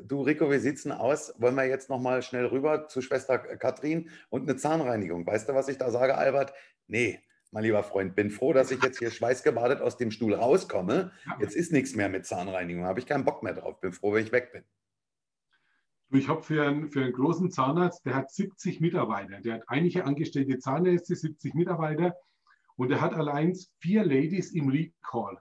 [0.00, 1.34] du Rico, wie sieht's denn aus?
[1.38, 5.26] Wollen wir jetzt nochmal schnell rüber zu Schwester Katrin und eine Zahnreinigung?
[5.26, 6.52] Weißt du, was ich da sage, Albert?
[6.86, 7.20] Nee,
[7.52, 11.12] mein lieber Freund, bin froh, dass ich jetzt hier schweißgebadet aus dem Stuhl rauskomme.
[11.40, 13.80] Jetzt ist nichts mehr mit Zahnreinigung, habe ich keinen Bock mehr drauf.
[13.80, 14.64] Bin froh, wenn ich weg bin.
[16.12, 19.40] Ich habe für einen, für einen großen Zahnarzt, der hat 70 Mitarbeiter.
[19.40, 22.16] Der hat einige angestellte Zahnärzte, 70 Mitarbeiter.
[22.76, 25.38] Und er hat allein vier Ladies im Recall.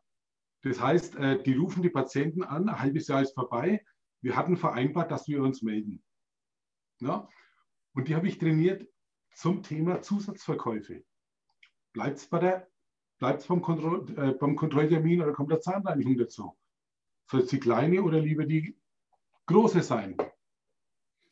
[0.61, 3.83] Das heißt, äh, die rufen die Patienten an, ein halbes Jahr ist vorbei.
[4.21, 6.03] Wir hatten vereinbart, dass wir uns melden.
[6.99, 7.27] Ja?
[7.93, 8.87] Und die habe ich trainiert
[9.33, 11.03] zum Thema Zusatzverkäufe.
[11.93, 12.67] Bleibt es bei der,
[13.17, 16.57] bleibt's beim, Kontroll, äh, beim Kontrolltermin oder kommt der Zahnreinigung dazu?
[17.29, 18.77] Soll es die kleine oder lieber die
[19.45, 20.17] große sein?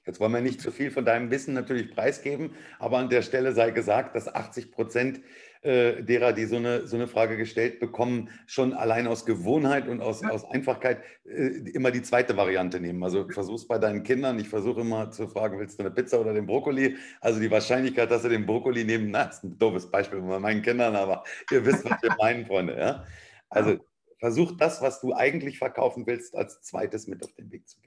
[0.08, 3.52] Jetzt wollen wir nicht zu viel von deinem Wissen natürlich preisgeben, aber an der Stelle
[3.52, 5.22] sei gesagt, dass 80 Prozent
[5.62, 10.02] äh, derer, die so eine, so eine Frage gestellt bekommen, schon allein aus Gewohnheit und
[10.02, 13.04] aus, aus Einfachkeit äh, immer die zweite Variante nehmen.
[13.04, 14.40] Also versuch es bei deinen Kindern.
[14.40, 16.96] Ich versuche immer zu fragen, willst du eine Pizza oder den Brokkoli?
[17.20, 20.62] Also die Wahrscheinlichkeit, dass sie den Brokkoli nehmen, na, ist ein doofes Beispiel bei meinen
[20.62, 22.78] Kindern, aber ihr wisst, was wir meinen, Freunde.
[22.78, 23.04] Ja?
[23.50, 23.78] Also
[24.20, 27.87] versuch das, was du eigentlich verkaufen willst, als zweites mit auf den Weg zu geben.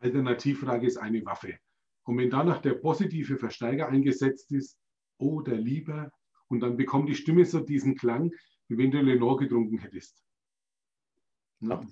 [0.00, 1.58] Alternativfrage ist eine Waffe.
[2.04, 4.78] Und wenn danach der positive Versteiger eingesetzt ist,
[5.18, 6.10] oder lieber,
[6.48, 8.32] und dann bekommt die Stimme so diesen Klang,
[8.68, 10.24] wie wenn du Lenore getrunken hättest.
[11.60, 11.84] Ja.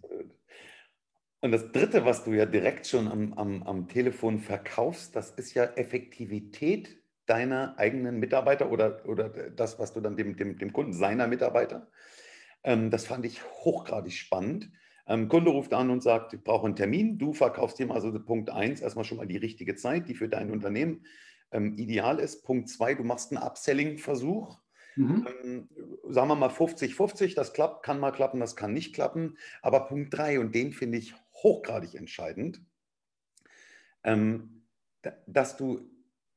[1.41, 5.55] Und das Dritte, was du ja direkt schon am, am, am Telefon verkaufst, das ist
[5.55, 10.93] ja Effektivität deiner eigenen Mitarbeiter oder, oder das, was du dann dem, dem, dem Kunden,
[10.93, 11.91] seiner Mitarbeiter.
[12.63, 14.71] Ähm, das fand ich hochgradig spannend.
[15.09, 17.19] Ähm, Kunde ruft an und sagt, ich brauche einen Termin.
[17.19, 20.51] Du verkaufst ihm also Punkt 1 erstmal schon mal die richtige Zeit, die für dein
[20.51, 21.05] Unternehmen
[21.53, 22.45] ähm, ideal ist.
[22.45, 24.59] Punkt 2, du machst einen Upselling-Versuch.
[24.97, 25.29] Mhm.
[25.45, 25.69] Ähm,
[26.09, 29.37] sagen wir mal 50-50, das klappt, kann mal klappen, das kann nicht klappen.
[29.63, 32.63] Aber Punkt 3, und den finde ich hochgradig entscheidend,
[34.03, 34.63] ähm,
[35.27, 35.81] dass du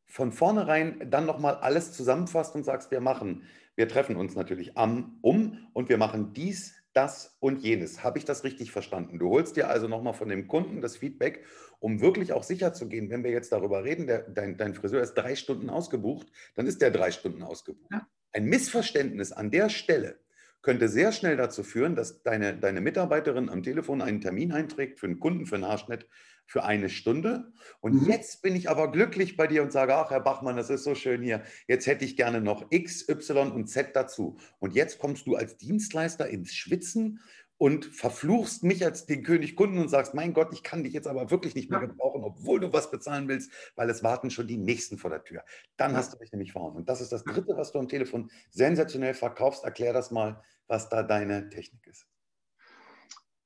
[0.05, 3.43] von vornherein dann nochmal alles zusammenfasst und sagst, wir machen,
[3.75, 8.03] wir treffen uns natürlich am um und wir machen dies, das und jenes.
[8.03, 9.19] Habe ich das richtig verstanden?
[9.19, 11.45] Du holst dir also nochmal von dem Kunden das Feedback,
[11.79, 15.01] um wirklich auch sicher zu gehen, wenn wir jetzt darüber reden, der, dein, dein Friseur
[15.01, 17.89] ist drei Stunden ausgebucht, dann ist der drei Stunden ausgebucht.
[17.89, 18.05] Ja.
[18.33, 20.19] Ein Missverständnis an der Stelle
[20.61, 25.07] könnte sehr schnell dazu führen, dass deine, deine Mitarbeiterin am Telefon einen Termin einträgt für
[25.07, 26.07] einen Kunden, für einen Haarschnitt
[26.49, 27.51] für eine Stunde.
[27.79, 28.09] Und mhm.
[28.09, 30.95] jetzt bin ich aber glücklich bei dir und sage, ach, Herr Bachmann, das ist so
[30.95, 31.43] schön hier.
[31.67, 34.37] Jetzt hätte ich gerne noch X, Y und Z dazu.
[34.57, 37.19] Und jetzt kommst du als Dienstleister ins Schwitzen
[37.59, 41.07] und verfluchst mich als den König Kunden und sagst, mein Gott, ich kann dich jetzt
[41.07, 44.57] aber wirklich nicht mehr gebrauchen, obwohl du was bezahlen willst, weil es warten schon die
[44.57, 45.43] Nächsten vor der Tür.
[45.75, 46.77] Dann hast du mich nämlich verhauen.
[46.77, 49.65] Und das ist das Dritte, was du am Telefon sensationell verkaufst.
[49.65, 52.07] Erklär das mal, was da deine Technik ist.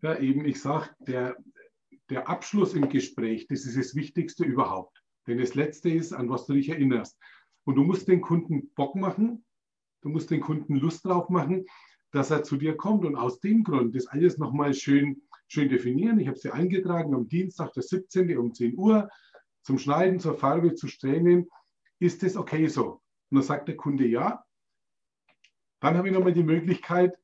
[0.04, 1.36] Ja, eben, ich sage, der,
[2.12, 5.02] der Abschluss im Gespräch, das ist das Wichtigste überhaupt.
[5.26, 7.17] Denn das Letzte ist, an was du dich erinnerst.
[7.63, 9.43] Und du musst den Kunden Bock machen,
[10.02, 11.65] du musst den Kunden Lust drauf machen,
[12.13, 13.04] dass er zu dir kommt.
[13.04, 16.19] Und aus dem Grund das alles nochmal schön, schön definieren.
[16.19, 18.38] Ich habe sie eingetragen am Dienstag, der 17.
[18.38, 19.10] um 10 Uhr,
[19.63, 21.49] zum Schneiden, zur Farbe, zu Strähnen.
[21.99, 23.02] Ist das okay so?
[23.30, 24.45] Und dann sagt der Kunde ja.
[25.82, 27.17] Dann habe ich nochmal die Möglichkeit,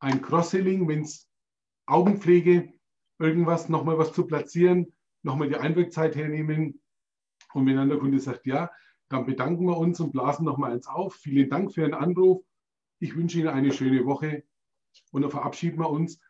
[0.00, 1.28] ein Cross-Selling, wenn es
[1.86, 2.72] Augenpflege,
[3.18, 6.80] irgendwas, nochmal was zu platzieren, nochmal die Einwirkzeit hernehmen.
[7.52, 8.70] Und wenn dann der Kunde sagt, ja,
[9.08, 11.14] dann bedanken wir uns und blasen nochmal eins auf.
[11.14, 12.42] Vielen Dank für Ihren Anruf.
[12.98, 14.44] Ich wünsche Ihnen eine schöne Woche
[15.12, 16.20] und dann verabschieden wir uns.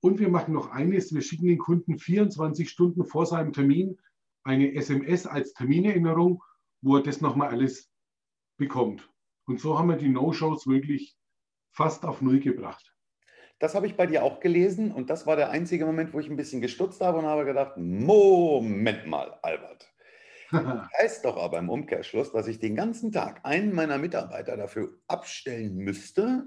[0.00, 3.98] Und wir machen noch eines, wir schicken den Kunden 24 Stunden vor seinem Termin
[4.44, 6.42] eine SMS als Terminerinnerung,
[6.80, 7.90] wo er das nochmal alles
[8.56, 9.10] bekommt.
[9.46, 11.16] Und so haben wir die No-Shows wirklich
[11.72, 12.94] fast auf Null gebracht.
[13.58, 16.30] Das habe ich bei dir auch gelesen und das war der einzige Moment, wo ich
[16.30, 19.92] ein bisschen gestutzt habe und habe gedacht, Moment mal, Albert.
[20.98, 25.76] heißt doch aber im Umkehrschluss, dass ich den ganzen Tag einen meiner Mitarbeiter dafür abstellen
[25.76, 26.46] müsste,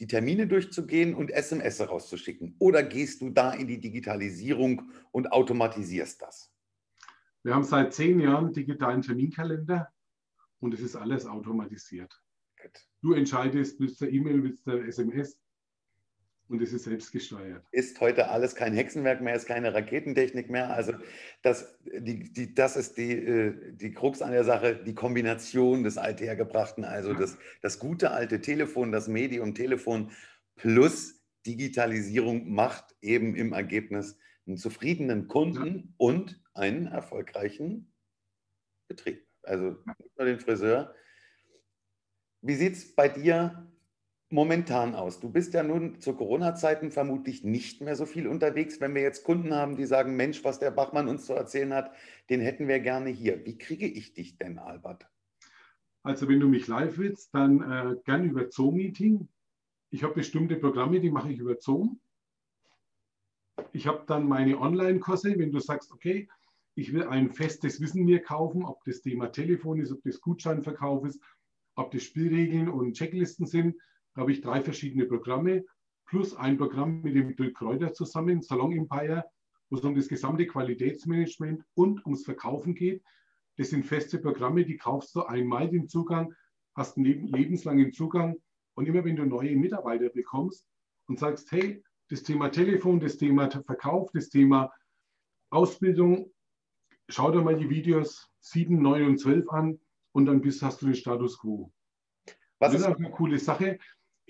[0.00, 2.56] die Termine durchzugehen und SMS rauszuschicken?
[2.58, 6.52] Oder gehst du da in die Digitalisierung und automatisierst das?
[7.44, 9.92] Wir haben seit zehn Jahren digitalen Terminkalender
[10.60, 12.12] und es ist alles automatisiert.
[12.60, 12.88] Gut.
[13.00, 15.38] Du entscheidest, willst du E-Mail, willst du SMS
[16.52, 17.64] und es ist selbst gesteuert.
[17.72, 20.72] Ist heute alles kein Hexenwerk mehr, ist keine Raketentechnik mehr.
[20.72, 20.92] Also
[21.40, 25.96] das, die, die, das ist die, äh, die Krux an der Sache, die Kombination des
[25.96, 30.12] Althergebrachten, also das, das gute alte Telefon, das Medium Telefon
[30.56, 35.82] plus Digitalisierung macht eben im Ergebnis einen zufriedenen Kunden ja.
[35.96, 37.92] und einen erfolgreichen
[38.88, 39.26] Betrieb.
[39.42, 40.94] Also nicht nur den Friseur.
[42.42, 43.71] Wie sieht es bei dir
[44.32, 45.20] momentan aus?
[45.20, 48.80] Du bist ja nun zu Corona-Zeiten vermutlich nicht mehr so viel unterwegs.
[48.80, 51.92] Wenn wir jetzt Kunden haben, die sagen, Mensch, was der Bachmann uns zu erzählen hat,
[52.30, 53.44] den hätten wir gerne hier.
[53.44, 55.06] Wie kriege ich dich denn, Albert?
[56.02, 59.28] Also wenn du mich live willst, dann äh, gern über Zoom-Meeting.
[59.90, 62.00] Ich habe bestimmte Programme, die mache ich über Zoom.
[63.72, 66.28] Ich habe dann meine Online-Kurse, wenn du sagst, okay,
[66.74, 71.04] ich will ein festes Wissen mir kaufen, ob das Thema Telefon ist, ob das Gutscheinverkauf
[71.04, 71.22] ist,
[71.74, 73.76] ob das Spielregeln und Checklisten sind,
[74.16, 75.64] habe ich drei verschiedene Programme
[76.06, 79.24] plus ein Programm mit dem Dirk Kräuter zusammen, Salon Empire,
[79.70, 83.02] wo es um das gesamte Qualitätsmanagement und ums Verkaufen geht.
[83.56, 86.34] Das sind feste Programme, die kaufst du einmal den Zugang,
[86.74, 88.36] hast einen lebenslangen Zugang
[88.74, 90.66] und immer wenn du neue Mitarbeiter bekommst
[91.06, 94.70] und sagst, hey, das Thema Telefon, das Thema Verkauf, das Thema
[95.50, 96.30] Ausbildung,
[97.08, 99.80] schau dir mal die Videos 7, 9 und 12 an
[100.12, 101.72] und dann bist, hast du den Status quo.
[102.58, 103.78] Was das ist eine coole Sache.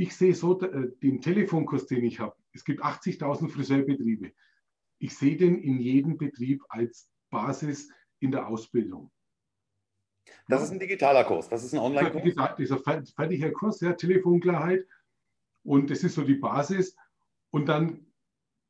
[0.02, 2.34] Ich sehe so äh, den Telefonkurs, den ich habe.
[2.52, 4.32] Es gibt 80.000 Friseurbetriebe.
[4.98, 7.88] Ich sehe den in jedem Betrieb als Basis
[8.18, 9.12] in der Ausbildung.
[10.48, 12.24] Das ist ein digitaler Kurs, das ist ein Online-Kurs.
[12.24, 14.84] Gesagt, dieser fertiger Kurs, ja, Telefonklarheit.
[15.62, 16.96] Und das ist so die Basis.
[17.52, 18.12] Und dann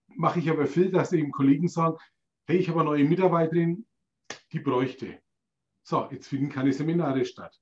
[0.09, 1.97] mache ich aber viel, dass eben Kollegen sagen,
[2.45, 3.87] hey, ich habe eine neue Mitarbeiterin,
[4.53, 5.19] die bräuchte.
[5.83, 7.59] So, jetzt finden keine Seminare statt.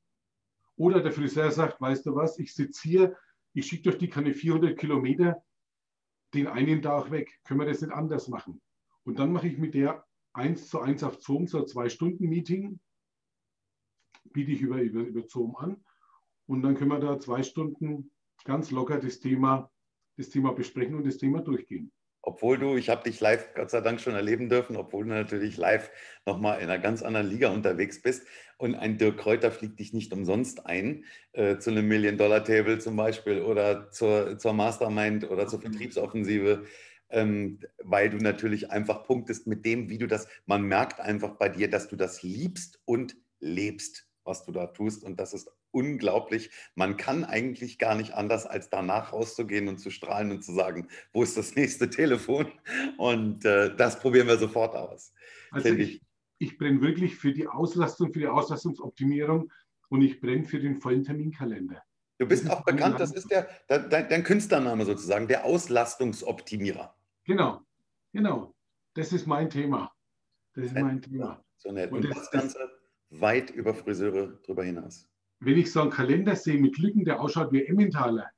[0.74, 3.16] Oder der Friseur sagt, weißt du was, ich sitze hier,
[3.52, 5.42] ich schicke durch die keine 400 Kilometer,
[6.34, 7.40] den einen Tag weg.
[7.44, 8.60] Können wir das nicht anders machen?
[9.04, 12.78] Und dann mache ich mit der 1 zu 1 auf Zoom, so zwei Stunden Meeting,
[14.32, 15.84] biete ich über, über, über Zoom an.
[16.46, 18.12] Und dann können wir da zwei Stunden
[18.44, 19.70] ganz locker das Thema,
[20.16, 23.80] das Thema besprechen und das Thema durchgehen obwohl du, ich habe dich live Gott sei
[23.80, 25.90] Dank schon erleben dürfen, obwohl du natürlich live
[26.26, 28.26] nochmal in einer ganz anderen Liga unterwegs bist.
[28.58, 33.40] Und ein Dirk Kräuter fliegt dich nicht umsonst ein äh, zu einem Million-Dollar-Table zum Beispiel
[33.40, 36.64] oder zur, zur Mastermind oder zur Vertriebsoffensive,
[37.08, 41.48] ähm, weil du natürlich einfach punktest mit dem, wie du das, man merkt einfach bei
[41.48, 45.04] dir, dass du das liebst und lebst, was du da tust.
[45.04, 46.50] Und das ist unglaublich.
[46.74, 50.88] Man kann eigentlich gar nicht anders, als danach rauszugehen und zu strahlen und zu sagen,
[51.12, 52.46] wo ist das nächste Telefon?
[52.98, 55.12] Und äh, das probieren wir sofort aus.
[55.50, 56.02] Also ich,
[56.38, 59.50] ich brenne wirklich für die Auslastung, für die Auslastungsoptimierung
[59.88, 61.82] und ich brenne für den vollen Terminkalender.
[62.18, 66.94] Du bist auch bekannt, das ist der, dein, dein Künstlername sozusagen, der Auslastungsoptimierer.
[67.24, 67.62] Genau,
[68.12, 68.54] genau.
[68.94, 69.90] Das ist mein Thema.
[70.54, 71.42] Das ist mein Thema.
[71.56, 71.90] So nett.
[71.90, 72.70] Und, und das, das Ganze
[73.10, 75.09] weit über Friseure drüber hinaus
[75.40, 78.30] wenn ich so einen Kalender sehe mit Lücken, der ausschaut wie Emmentaler,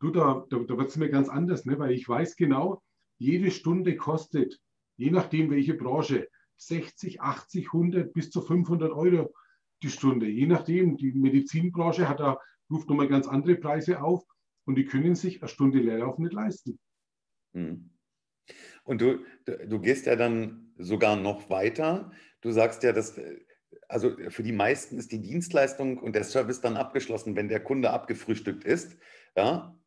[0.00, 1.78] du, da, da, da wird es mir ganz anders, ne?
[1.78, 2.82] weil ich weiß genau,
[3.18, 4.60] jede Stunde kostet,
[4.96, 9.34] je nachdem welche Branche, 60, 80, 100 bis zu 500 Euro
[9.82, 10.26] die Stunde.
[10.26, 12.38] Je nachdem, die Medizinbranche hat da,
[12.70, 14.24] ruft nochmal ganz andere Preise auf
[14.64, 16.78] und die können sich eine Stunde Leerlauf nicht leisten.
[17.54, 17.90] Hm.
[18.84, 22.12] Und du, du gehst ja dann sogar noch weiter.
[22.40, 23.18] Du sagst ja, dass
[23.88, 27.90] also für die meisten ist die Dienstleistung und der Service dann abgeschlossen, wenn der Kunde
[27.90, 28.96] abgefrühstückt ist.
[29.36, 29.78] Ja?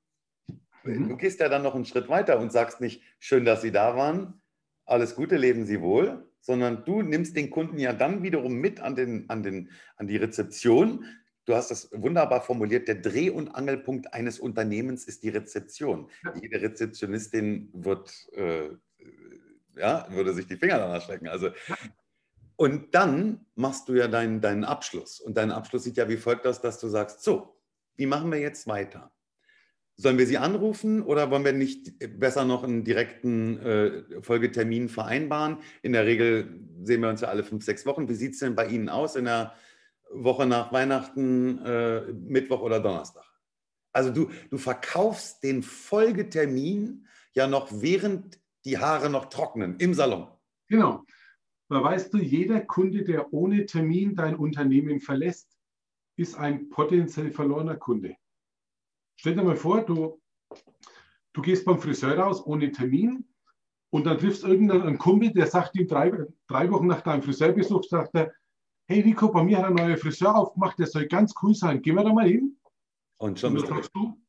[0.83, 1.09] Mhm.
[1.09, 3.95] Du gehst ja dann noch einen Schritt weiter und sagst nicht, schön, dass Sie da
[3.95, 4.41] waren,
[4.85, 8.95] alles Gute, leben Sie wohl, sondern du nimmst den Kunden ja dann wiederum mit an,
[8.95, 11.05] den, an, den, an die Rezeption.
[11.45, 12.87] Du hast das wunderbar formuliert.
[12.87, 16.09] Der Dreh- und Angelpunkt eines Unternehmens ist die Rezeption.
[16.41, 18.69] Jede Rezeptionistin wird, äh,
[19.75, 21.27] ja, würde sich die Finger danach strecken.
[21.27, 21.49] Also
[22.57, 25.21] und dann machst du ja deinen, deinen Abschluss.
[25.21, 27.55] Und dein Abschluss sieht ja wie folgt aus, dass du sagst, so,
[27.95, 29.11] wie machen wir jetzt weiter?
[29.95, 35.57] Sollen wir sie anrufen oder wollen wir nicht besser noch einen direkten äh, Folgetermin vereinbaren?
[35.81, 38.09] In der Regel sehen wir uns ja alle fünf, sechs Wochen.
[38.09, 39.53] Wie sieht es denn bei Ihnen aus in der
[40.11, 43.25] Woche nach Weihnachten, äh, Mittwoch oder Donnerstag?
[43.91, 50.27] Also du, du verkaufst den Folgetermin ja noch während die Haare noch trocknen im Salon.
[50.67, 51.03] Genau.
[51.69, 55.57] Weil weißt du, jeder Kunde, der ohne Termin dein Unternehmen verlässt,
[56.15, 58.15] ist ein potenziell verlorener Kunde.
[59.17, 60.21] Stell dir mal vor, du
[61.37, 63.23] Du gehst beim Friseur raus ohne Termin
[63.91, 66.11] und dann triffst irgendeinen Kumpel, der sagt ihm drei,
[66.47, 68.33] drei Wochen nach deinem Friseurbesuch, sagt er,
[68.87, 71.79] hey Rico, bei mir hat ein neuer Friseur aufgemacht, der soll ganz cool sein.
[71.83, 72.57] Gehen wir da mal hin?
[73.17, 74.19] Und schon und dann sagst du,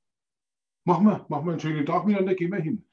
[0.85, 2.85] mach mal, mach mal einen schönen Tag miteinander, gehen wir hin.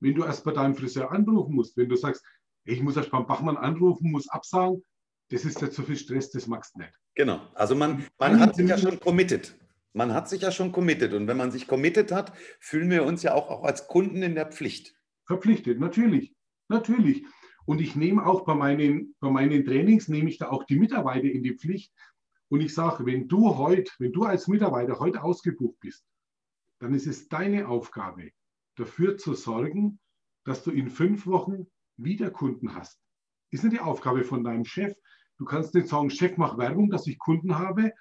[0.00, 2.22] Wenn du erst bei deinem Friseur anrufen musst, wenn du sagst,
[2.66, 4.82] ich muss erst beim Bachmann anrufen, muss absagen,
[5.30, 6.92] das ist ja zu viel Stress, das magst du nicht.
[7.14, 9.56] Genau, also man, man hat sich ja schon committed.
[9.92, 11.14] Man hat sich ja schon committed.
[11.14, 14.34] Und wenn man sich committed hat, fühlen wir uns ja auch, auch als Kunden in
[14.34, 14.94] der Pflicht.
[15.24, 16.34] Verpflichtet, natürlich.
[16.68, 17.24] Natürlich.
[17.64, 21.28] Und ich nehme auch bei meinen, bei meinen Trainings, nehme ich da auch die Mitarbeiter
[21.28, 21.92] in die Pflicht.
[22.48, 26.04] Und ich sage, wenn du heute, wenn du als Mitarbeiter heute ausgebucht bist,
[26.78, 28.30] dann ist es deine Aufgabe,
[28.76, 29.98] dafür zu sorgen,
[30.44, 33.00] dass du in fünf Wochen wieder Kunden hast.
[33.50, 34.94] Ist nicht die Aufgabe von deinem Chef.
[35.38, 37.92] Du kannst nicht sagen, Chef, mach Werbung, dass ich Kunden habe,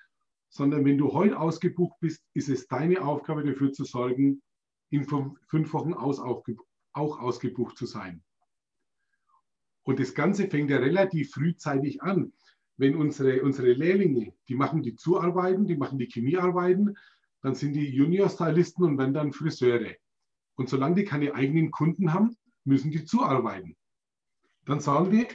[0.49, 4.41] sondern wenn du heute ausgebucht bist, ist es deine Aufgabe, dafür zu sorgen,
[4.89, 8.23] in fünf Wochen aus, auch ausgebucht zu sein.
[9.83, 12.33] Und das Ganze fängt ja relativ frühzeitig an.
[12.77, 16.97] Wenn unsere, unsere Lehrlinge, die machen die Zuarbeiten, die machen die Chemiearbeiten,
[17.41, 19.93] dann sind die Junior-Stylisten und wenn dann Friseure.
[20.55, 23.75] Und solange die keine eigenen Kunden haben, müssen die zuarbeiten.
[24.65, 25.27] Dann sagen die,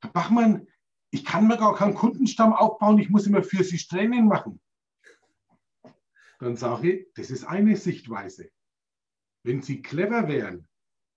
[0.00, 0.66] Herr Bachmann,
[1.10, 4.60] ich kann mir gar keinen Kundenstamm aufbauen, ich muss immer für Sie Training machen.
[6.38, 8.50] Dann sage ich, das ist eine Sichtweise.
[9.42, 10.68] Wenn Sie clever wären,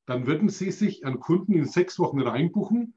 [0.06, 2.96] dann würden Sie sich an Kunden in sechs Wochen reinbuchen.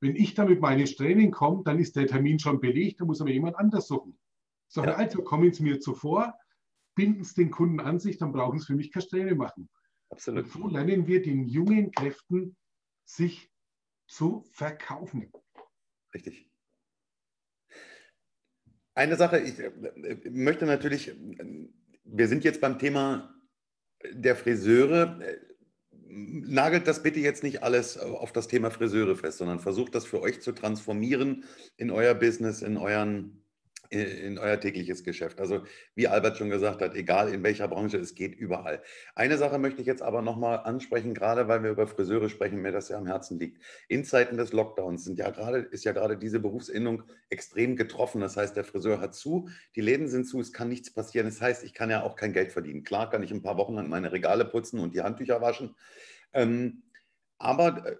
[0.00, 3.20] Wenn ich dann mit meinem Training komme, dann ist der Termin schon belegt, da muss
[3.20, 4.18] aber jemand anders suchen.
[4.68, 4.94] So, ja.
[4.94, 6.34] also kommen Sie mir zuvor,
[6.94, 9.68] binden Sie den Kunden an sich, dann brauchen Sie für mich kein Training machen.
[10.10, 10.44] Absolut.
[10.44, 12.56] Und so lernen wir den jungen Kräften,
[13.04, 13.50] sich
[14.06, 15.32] zu verkaufen.
[16.14, 16.50] Richtig.
[18.94, 19.70] Eine Sache, ich äh,
[20.30, 21.14] möchte natürlich,
[22.04, 23.34] wir sind jetzt beim Thema
[24.12, 25.20] der Friseure
[26.08, 30.20] nagelt das bitte jetzt nicht alles auf das Thema Friseure fest, sondern versucht das für
[30.20, 31.44] euch zu transformieren
[31.76, 33.45] in euer Business, in euren
[33.90, 35.40] in euer tägliches Geschäft.
[35.40, 35.62] Also
[35.94, 38.82] wie Albert schon gesagt hat, egal in welcher Branche, es geht überall.
[39.14, 42.72] Eine Sache möchte ich jetzt aber nochmal ansprechen, gerade weil wir über Friseure sprechen, mir
[42.72, 43.62] das ja am Herzen liegt.
[43.88, 48.20] In Zeiten des Lockdowns sind ja gerade, ist ja gerade diese Berufsinnung extrem getroffen.
[48.20, 51.26] Das heißt, der Friseur hat zu, die Läden sind zu, es kann nichts passieren.
[51.26, 52.84] Das heißt, ich kann ja auch kein Geld verdienen.
[52.84, 55.74] Klar kann ich ein paar Wochen lang meine Regale putzen und die Handtücher waschen.
[56.32, 56.82] Ähm,
[57.38, 57.96] aber äh,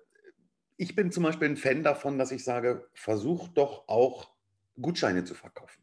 [0.76, 4.35] ich bin zum Beispiel ein Fan davon, dass ich sage, versuch doch auch
[4.80, 5.82] Gutscheine zu verkaufen.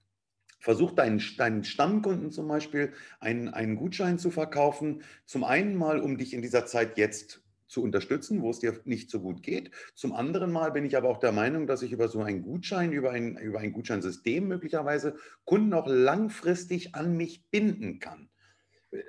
[0.59, 5.03] Versuch deinen, deinen Stammkunden zum Beispiel einen, einen Gutschein zu verkaufen.
[5.25, 9.09] Zum einen mal, um dich in dieser Zeit jetzt zu unterstützen, wo es dir nicht
[9.09, 9.71] so gut geht.
[9.95, 12.93] Zum anderen Mal bin ich aber auch der Meinung, dass ich über so einen Gutschein,
[12.93, 18.29] über ein, über ein Gutscheinsystem möglicherweise Kunden auch langfristig an mich binden kann.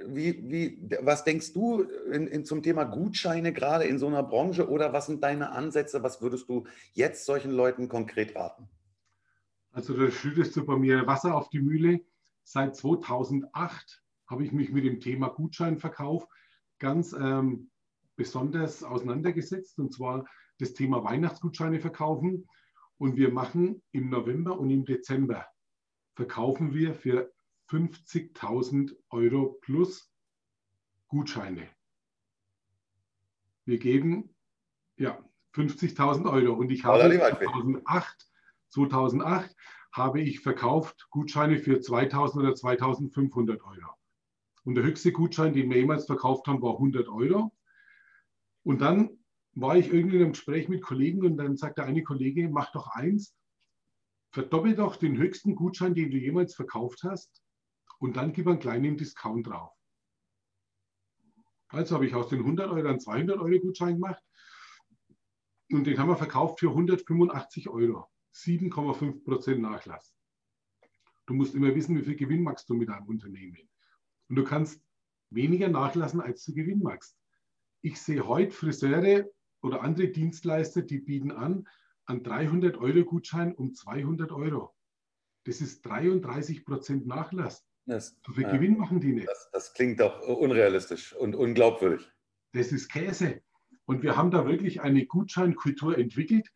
[0.06, 4.68] Wie, wie, was denkst du in, in zum Thema Gutscheine gerade in so einer Branche
[4.68, 6.02] oder was sind deine Ansätze?
[6.02, 8.68] Was würdest du jetzt solchen Leuten konkret raten?
[9.74, 12.00] Also da schüttest du bei mir Wasser auf die Mühle.
[12.44, 16.28] Seit 2008 habe ich mich mit dem Thema Gutscheinverkauf
[16.78, 17.72] ganz ähm,
[18.14, 20.26] besonders auseinandergesetzt, und zwar
[20.60, 22.46] das Thema Weihnachtsgutscheine verkaufen.
[22.98, 25.44] Und wir machen im November und im Dezember
[26.14, 27.32] verkaufen wir für
[27.68, 30.08] 50.000 Euro plus
[31.08, 31.68] Gutscheine.
[33.64, 34.36] Wir geben
[34.96, 35.18] ja
[35.52, 38.28] 50.000 Euro und ich habe 2008
[38.74, 39.54] 2008
[39.92, 43.94] habe ich verkauft Gutscheine für 2000 oder 2500 Euro.
[44.64, 47.54] Und der höchste Gutschein, den wir jemals verkauft haben, war 100 Euro.
[48.64, 49.18] Und dann
[49.52, 52.88] war ich irgendwie in einem Gespräch mit Kollegen und dann sagte eine Kollege, mach doch
[52.88, 53.36] eins,
[54.32, 57.44] verdoppel doch den höchsten Gutschein, den du jemals verkauft hast
[57.98, 59.70] und dann gib einen kleinen Discount drauf.
[61.68, 64.22] Also habe ich aus den 100 Euro einen 200 Euro Gutschein gemacht
[65.70, 68.08] und den haben wir verkauft für 185 Euro.
[68.34, 70.14] 7,5 Prozent Nachlass.
[71.26, 73.56] Du musst immer wissen, wie viel Gewinn machst du mit deinem Unternehmen.
[74.28, 74.82] Und du kannst
[75.30, 77.16] weniger nachlassen, als du Gewinn machst.
[77.82, 79.30] Ich sehe heute Friseure
[79.62, 81.66] oder andere Dienstleister, die bieten an,
[82.06, 84.74] an 300 Euro Gutschein um 200 Euro.
[85.44, 87.64] Das ist 33 Prozent Nachlass.
[87.86, 89.28] Das, so viel ja, Gewinn machen die nicht.
[89.28, 92.10] Das, das klingt doch unrealistisch und unglaubwürdig.
[92.52, 93.42] Das ist Käse.
[93.84, 96.50] Und wir haben da wirklich eine Gutscheinkultur entwickelt,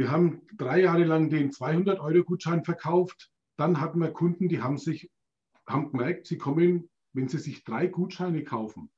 [0.00, 3.30] wir haben drei Jahre lang den 200-Euro-Gutschein verkauft.
[3.58, 5.10] Dann hatten wir Kunden, die haben sich
[5.66, 8.90] haben gemerkt, sie kommen, wenn sie sich drei Gutscheine kaufen,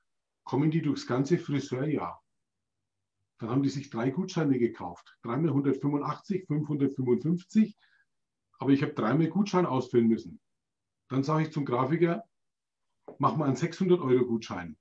[0.45, 2.23] kommen die durchs ganze Friseurjahr.
[3.39, 5.19] Dann haben die sich drei Gutscheine gekauft.
[5.23, 7.77] Dreimal 185, 555.
[8.61, 10.41] Aber ich habe dreimal Gutschein ausfüllen müssen.
[11.09, 12.23] Dann sage ich zum Grafiker,
[13.19, 14.77] mach mal einen 600-Euro-Gutschein.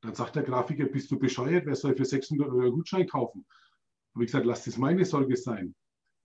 [0.00, 3.44] Dann sagt der Grafiker, bist du bescheuert, wer soll für 600 Euro Gutschein kaufen?
[4.16, 5.76] Habe ich gesagt, lass das meine Sorge sein.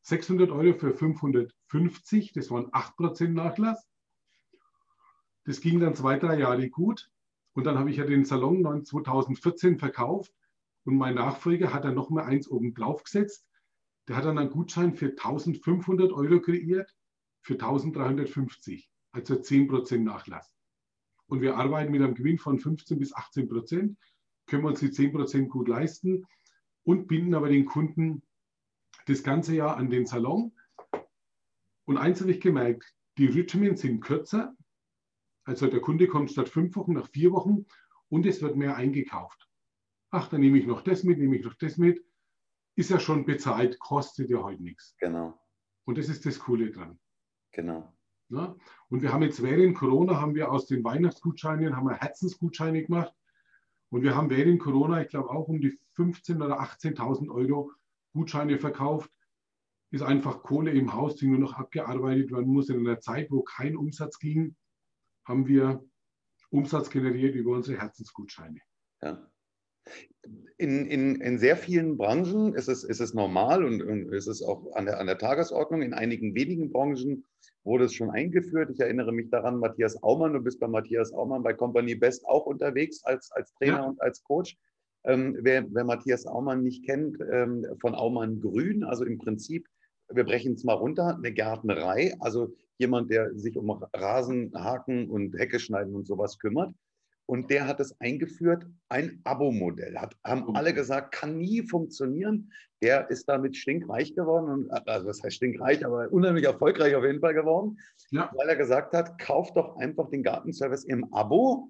[0.03, 3.87] 600 Euro für 550, das waren 8% Nachlass.
[5.43, 7.11] Das ging dann zwei, drei Jahre gut.
[7.53, 10.33] Und dann habe ich ja den Salon 2014 verkauft
[10.85, 13.45] und mein Nachfolger hat dann noch mal eins oben drauf gesetzt.
[14.07, 16.95] Der hat dann einen Gutschein für 1500 Euro kreiert
[17.43, 20.55] für 1350, also 10% Nachlass
[21.31, 23.97] und wir arbeiten mit einem Gewinn von 15 bis 18 Prozent,
[24.47, 26.25] können wir uns die 10 Prozent gut leisten
[26.83, 28.23] und binden aber den Kunden
[29.05, 30.53] das ganze Jahr an den Salon.
[31.85, 34.55] Und eins habe ich gemerkt, die Rhythmen sind kürzer.
[35.43, 37.65] Also der Kunde kommt statt fünf Wochen nach vier Wochen
[38.09, 39.49] und es wird mehr eingekauft.
[40.11, 42.03] Ach, dann nehme ich noch das mit, nehme ich noch das mit.
[42.75, 44.95] Ist ja schon bezahlt, kostet ja heute nichts.
[44.99, 45.39] Genau.
[45.85, 46.99] Und das ist das Coole dran.
[47.51, 47.93] Genau.
[48.29, 48.55] Ja?
[48.89, 53.13] Und wir haben jetzt während Corona haben wir aus den Weihnachtsgutscheinen haben wir Herzensgutscheine gemacht.
[53.91, 57.71] Und wir haben während Corona, ich glaube, auch um die 15.000 oder 18.000 Euro
[58.13, 59.11] Gutscheine verkauft.
[59.91, 62.69] Ist einfach Kohle im Haus, die nur noch abgearbeitet werden muss.
[62.69, 64.55] In einer Zeit, wo kein Umsatz ging,
[65.25, 65.83] haben wir
[66.49, 68.61] Umsatz generiert über unsere Herzensgutscheine.
[69.01, 69.30] Ja.
[70.57, 74.43] In, in, in sehr vielen Branchen ist es, ist es normal und, und ist es
[74.43, 75.81] auch an der, an der Tagesordnung.
[75.81, 77.25] In einigen wenigen Branchen
[77.63, 78.69] wurde es schon eingeführt.
[78.71, 82.45] Ich erinnere mich daran, Matthias Aumann, du bist bei Matthias Aumann bei Company Best auch
[82.45, 83.85] unterwegs als, als Trainer ja.
[83.85, 84.57] und als Coach.
[85.03, 89.67] Ähm, wer, wer, Matthias Aumann nicht kennt, ähm, von Aumann Grün, also im Prinzip,
[90.09, 95.37] wir brechen es mal runter, eine Gärtnerei, also jemand, der sich um Rasen, Haken und
[95.37, 96.73] Hecke schneiden und sowas kümmert.
[97.31, 99.95] Und der hat es eingeführt, ein Abo-Modell.
[100.25, 102.51] haben alle gesagt, kann nie funktionieren.
[102.81, 104.51] Der ist damit stinkreich geworden.
[104.51, 107.79] Und, also das heißt stinkreich, aber unheimlich erfolgreich auf jeden Fall geworden.
[108.09, 108.29] Ja.
[108.35, 111.69] Weil er gesagt hat, kauf doch einfach den Gartenservice im Abo.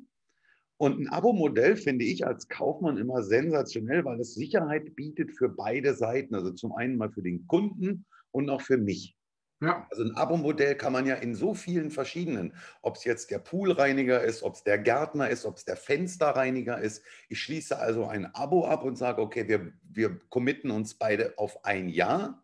[0.77, 5.93] Und ein Abo-Modell finde ich als Kaufmann immer sensationell, weil es Sicherheit bietet für beide
[5.93, 6.33] Seiten.
[6.33, 9.15] Also zum einen mal für den Kunden und auch für mich.
[9.61, 9.87] Ja.
[9.91, 14.21] Also ein Abo-Modell kann man ja in so vielen verschiedenen, ob es jetzt der Poolreiniger
[14.23, 17.03] ist, ob es der Gärtner ist, ob es der Fensterreiniger ist.
[17.29, 21.63] Ich schließe also ein Abo ab und sage, okay, wir, wir committen uns beide auf
[21.63, 22.43] ein Jahr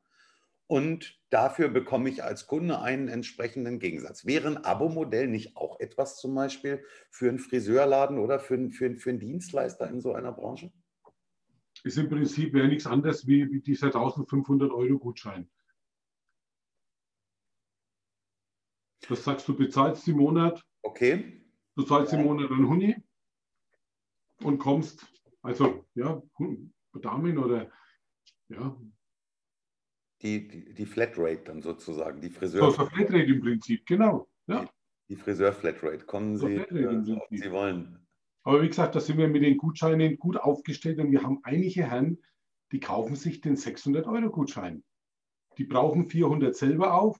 [0.68, 4.28] und dafür bekomme ich als Kunde einen entsprechenden Gegensatz.
[4.28, 9.09] Wäre ein Abo-Modell nicht auch etwas zum Beispiel für einen Friseurladen oder für, für, für
[9.09, 10.72] einen Dienstleister in so einer Branche?
[11.84, 15.49] Ist im Prinzip wäre nichts anderes wie, wie dieser 1500 Euro Gutschein.
[19.10, 20.64] Das sagst du, bezahlst im Monat.
[20.84, 21.41] Okay.
[21.76, 22.95] Du zahlst im Monat einen Huni
[24.43, 25.05] und kommst,
[25.41, 26.22] also ja,
[26.93, 27.72] Damen oder
[28.49, 28.76] ja.
[30.22, 32.72] Die, die, die Flatrate dann sozusagen, die Friseur.
[32.72, 34.28] So, Flatrate im Prinzip, genau.
[34.47, 34.62] Ja.
[34.62, 34.70] Die,
[35.10, 36.05] die Friseur-Flatrate.
[36.05, 38.08] Kommen Sie, äh, Sie wollen.
[38.43, 41.84] Aber wie gesagt, da sind wir mit den Gutscheinen gut aufgestellt und wir haben einige
[41.84, 42.18] Herren,
[42.72, 44.84] die kaufen sich den 600-Euro-Gutschein.
[45.58, 47.20] Die brauchen 400 selber auf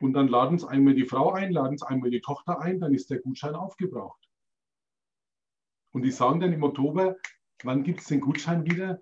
[0.00, 2.94] und dann laden es einmal die Frau ein, laden es einmal die Tochter ein, dann
[2.94, 4.28] ist der Gutschein aufgebraucht.
[5.92, 7.16] Und die sagen dann im Oktober,
[7.62, 9.00] wann gibt es den Gutschein wieder?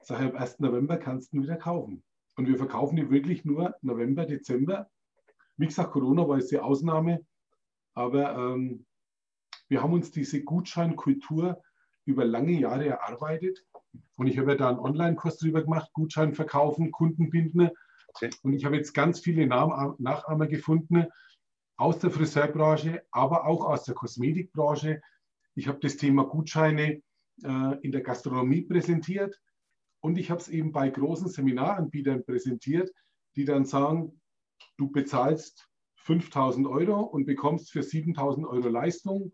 [0.00, 0.58] Sag ich, am 1.
[0.58, 2.02] November kannst du ihn wieder kaufen.
[2.36, 4.90] Und wir verkaufen die wirklich nur November, Dezember.
[5.56, 7.24] Wie gesagt, Corona war jetzt die Ausnahme,
[7.94, 8.86] aber ähm,
[9.68, 11.62] wir haben uns diese Gutscheinkultur
[12.04, 13.64] über lange Jahre erarbeitet.
[14.16, 17.70] Und ich habe ja da einen Online-Kurs drüber gemacht, Gutschein verkaufen, Kunden binden.
[18.42, 21.06] Und ich habe jetzt ganz viele Nachahmer gefunden
[21.76, 25.00] aus der Friseurbranche, aber auch aus der Kosmetikbranche.
[25.54, 27.02] Ich habe das Thema Gutscheine
[27.42, 29.40] äh, in der Gastronomie präsentiert
[30.00, 32.90] und ich habe es eben bei großen Seminaranbietern präsentiert,
[33.36, 34.20] die dann sagen,
[34.76, 39.32] du bezahlst 5000 Euro und bekommst für 7000 Euro Leistung.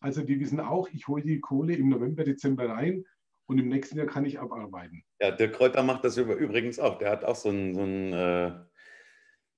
[0.00, 3.04] Also die wissen auch, ich hole die Kohle im November, Dezember rein
[3.52, 5.04] und im nächsten Jahr kann ich abarbeiten.
[5.20, 6.98] Ja, der Kräuter macht das übrigens auch.
[6.98, 8.52] Der hat auch so ein, so ein äh,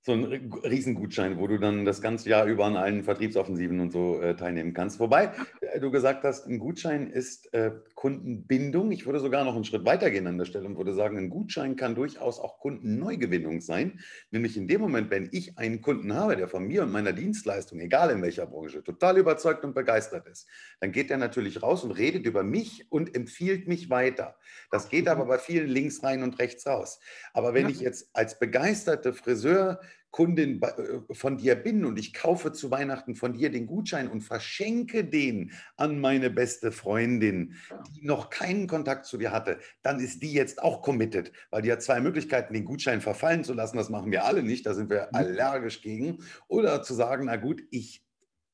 [0.07, 4.20] so ein Riesengutschein, wo du dann das ganze Jahr über an allen Vertriebsoffensiven und so
[4.20, 5.00] äh, teilnehmen kannst.
[5.00, 5.32] Wobei
[5.62, 8.92] äh, du gesagt hast, ein Gutschein ist äh, Kundenbindung.
[8.92, 11.30] Ich würde sogar noch einen Schritt weiter gehen an der Stelle und würde sagen, ein
[11.30, 13.98] Gutschein kann durchaus auch Kundenneugewinnung sein.
[14.30, 17.80] Nämlich in dem Moment, wenn ich einen Kunden habe, der von mir und meiner Dienstleistung,
[17.80, 20.46] egal in welcher Branche, total überzeugt und begeistert ist,
[20.80, 24.36] dann geht er natürlich raus und redet über mich und empfiehlt mich weiter.
[24.70, 27.00] Das geht aber bei vielen links rein und rechts raus.
[27.32, 29.80] Aber wenn ich jetzt als begeisterte Friseur
[30.15, 34.21] Kundin äh, von dir bin und ich kaufe zu Weihnachten von dir den Gutschein und
[34.21, 37.57] verschenke den an meine beste Freundin,
[37.97, 41.73] die noch keinen Kontakt zu dir hatte, dann ist die jetzt auch committed, weil die
[41.73, 43.77] hat zwei Möglichkeiten, den Gutschein verfallen zu lassen.
[43.77, 45.17] Das machen wir alle nicht, da sind wir mhm.
[45.17, 46.19] allergisch gegen.
[46.47, 48.05] Oder zu sagen, na gut, ich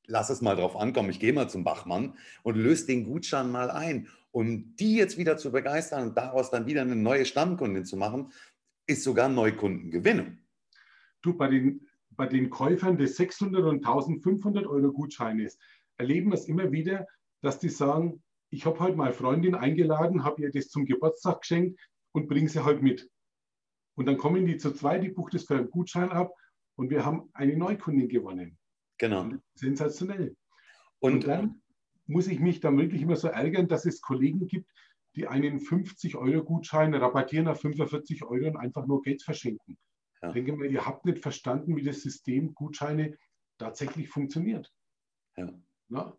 [0.07, 3.69] lass es mal drauf ankommen, ich gehe mal zum Bachmann und löse den Gutschein mal
[3.69, 4.07] ein.
[4.31, 8.31] Um die jetzt wieder zu begeistern und daraus dann wieder eine neue Stammkundin zu machen,
[8.87, 10.40] ist sogar Neukundengewinnung.
[11.21, 15.57] Du, bei den, bei den Käufern des 600 und 1500 Euro Gutscheines
[15.97, 17.07] erleben wir es immer wieder,
[17.41, 21.79] dass die sagen, ich habe heute mal Freundin eingeladen, habe ihr das zum Geburtstag geschenkt
[22.11, 23.09] und bringe sie halt mit.
[23.95, 26.33] Und dann kommen die zu zweit, die bucht es für einen Gutschein ab
[26.75, 28.57] und wir haben eine Neukundin gewonnen.
[28.97, 29.31] Genau.
[29.55, 30.35] Sensationell.
[30.99, 31.61] Und, und dann
[32.07, 34.69] muss ich mich dann wirklich immer so ärgern, dass es Kollegen gibt,
[35.15, 39.77] die einen 50-Euro-Gutschein rabattieren auf 45 Euro und einfach nur Geld verschenken.
[40.21, 40.29] Ja.
[40.29, 43.17] Ich denke mal, ihr habt nicht verstanden, wie das System Gutscheine
[43.57, 44.71] tatsächlich funktioniert.
[45.37, 45.49] Ja.
[45.87, 46.17] Na,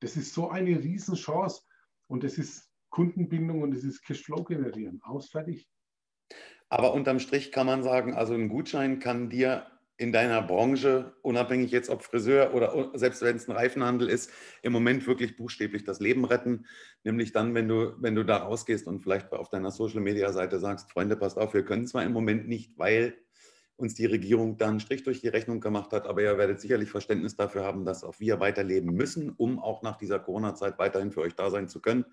[0.00, 1.62] das ist so eine Riesenchance
[2.08, 5.00] und das ist Kundenbindung und das ist Cashflow generieren.
[5.02, 5.68] Aus, fertig.
[6.68, 11.72] Aber unterm Strich kann man sagen, also ein Gutschein kann dir in deiner Branche, unabhängig
[11.72, 14.30] jetzt ob Friseur oder selbst wenn es ein Reifenhandel ist,
[14.62, 16.66] im Moment wirklich buchstäblich das Leben retten.
[17.02, 21.16] Nämlich dann, wenn du, wenn du da rausgehst und vielleicht auf deiner Social-Media-Seite sagst, Freunde,
[21.16, 23.18] passt auf, wir können zwar im Moment nicht, weil
[23.78, 26.08] uns die Regierung dann Strich durch die Rechnung gemacht hat.
[26.08, 29.96] Aber ihr werdet sicherlich Verständnis dafür haben, dass auch wir weiterleben müssen, um auch nach
[29.96, 32.04] dieser Corona-Zeit weiterhin für euch da sein zu können.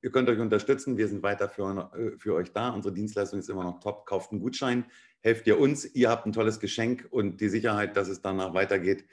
[0.00, 0.96] Ihr könnt euch unterstützen.
[0.96, 2.70] Wir sind weiter für, äh, für euch da.
[2.70, 4.06] Unsere Dienstleistung ist immer noch top.
[4.06, 4.84] Kauft einen Gutschein,
[5.20, 5.84] helft ihr uns.
[5.92, 9.04] Ihr habt ein tolles Geschenk und die Sicherheit, dass es danach weitergeht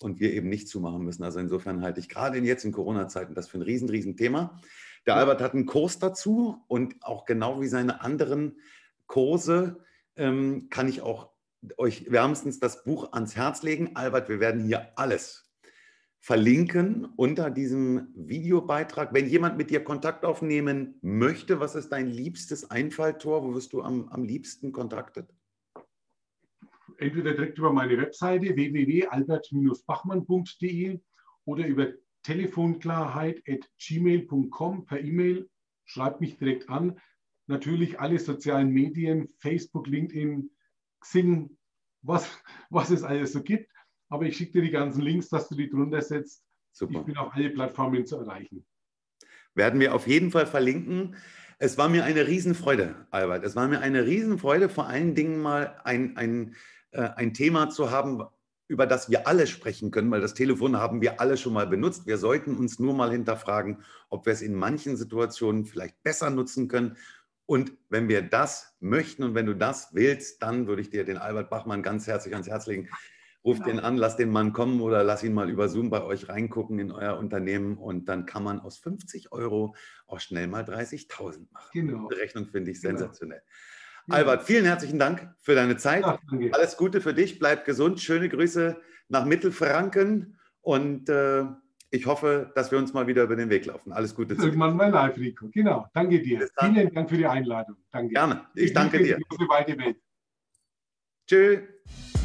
[0.00, 1.24] und wir eben nicht zumachen müssen.
[1.24, 4.60] Also insofern halte ich gerade jetzt in Corona-Zeiten das für ein riesen, riesen Thema.
[5.06, 8.60] Der Albert hat einen Kurs dazu und auch genau wie seine anderen
[9.08, 9.84] Kurse
[10.14, 11.31] ähm, kann ich auch
[11.78, 13.94] euch wärmstens das Buch ans Herz legen.
[13.94, 15.52] Albert, wir werden hier alles
[16.22, 19.12] verlinken unter diesem Videobeitrag.
[19.12, 23.42] Wenn jemand mit dir Kontakt aufnehmen möchte, was ist dein liebstes Einfalltor?
[23.42, 25.34] Wo wirst du am, am liebsten kontaktet?
[26.98, 31.00] Entweder direkt über meine Webseite www.albert-bachmann.de
[31.44, 31.88] oder über
[32.22, 35.50] telefonklarheit.gmail.com per E-Mail.
[35.84, 37.00] Schreibt mich direkt an.
[37.48, 40.48] Natürlich alle sozialen Medien, Facebook, LinkedIn,
[41.02, 41.56] Xing,
[42.02, 42.28] was,
[42.70, 43.70] was es alles so gibt.
[44.08, 46.44] Aber ich schicke dir die ganzen Links, dass du die drunter setzt.
[46.72, 47.00] Super.
[47.00, 48.64] Ich bin auf alle Plattformen zu erreichen.
[49.54, 51.16] Werden wir auf jeden Fall verlinken.
[51.58, 53.44] Es war mir eine Riesenfreude, Albert.
[53.44, 56.56] Es war mir eine Riesenfreude, vor allen Dingen mal ein, ein,
[56.90, 58.22] äh, ein Thema zu haben,
[58.68, 62.06] über das wir alle sprechen können, weil das Telefon haben wir alle schon mal benutzt.
[62.06, 66.68] Wir sollten uns nur mal hinterfragen, ob wir es in manchen Situationen vielleicht besser nutzen
[66.68, 66.96] können
[67.52, 71.18] und wenn wir das möchten und wenn du das willst, dann würde ich dir den
[71.18, 72.88] Albert Bachmann ganz herzlich ans Herz legen.
[73.44, 73.68] Ruf genau.
[73.68, 76.78] den an, lass den Mann kommen oder lass ihn mal über Zoom bei euch reingucken
[76.78, 79.76] in euer Unternehmen und dann kann man aus 50 Euro
[80.06, 81.68] auch schnell mal 30.000 machen.
[81.74, 82.08] Genau.
[82.08, 82.96] Die Rechnung finde ich genau.
[82.96, 83.42] sensationell.
[84.06, 84.16] Genau.
[84.16, 86.06] Albert, vielen herzlichen Dank für deine Zeit.
[86.06, 86.18] Ja,
[86.52, 88.00] Alles Gute für dich, bleib gesund.
[88.00, 91.44] Schöne Grüße nach Mittelfranken und äh,
[91.92, 93.92] ich hoffe, dass wir uns mal wieder über den Weg laufen.
[93.92, 94.34] Alles Gute.
[94.34, 95.50] Irgendwann mal live, Rico.
[95.52, 95.86] Genau.
[95.92, 96.48] Danke dir.
[96.58, 97.76] Vielen Dank für die Einladung.
[97.90, 98.14] Danke.
[98.14, 98.46] Gerne.
[98.54, 99.18] Ich, danke dir.
[101.28, 102.21] Tschüss.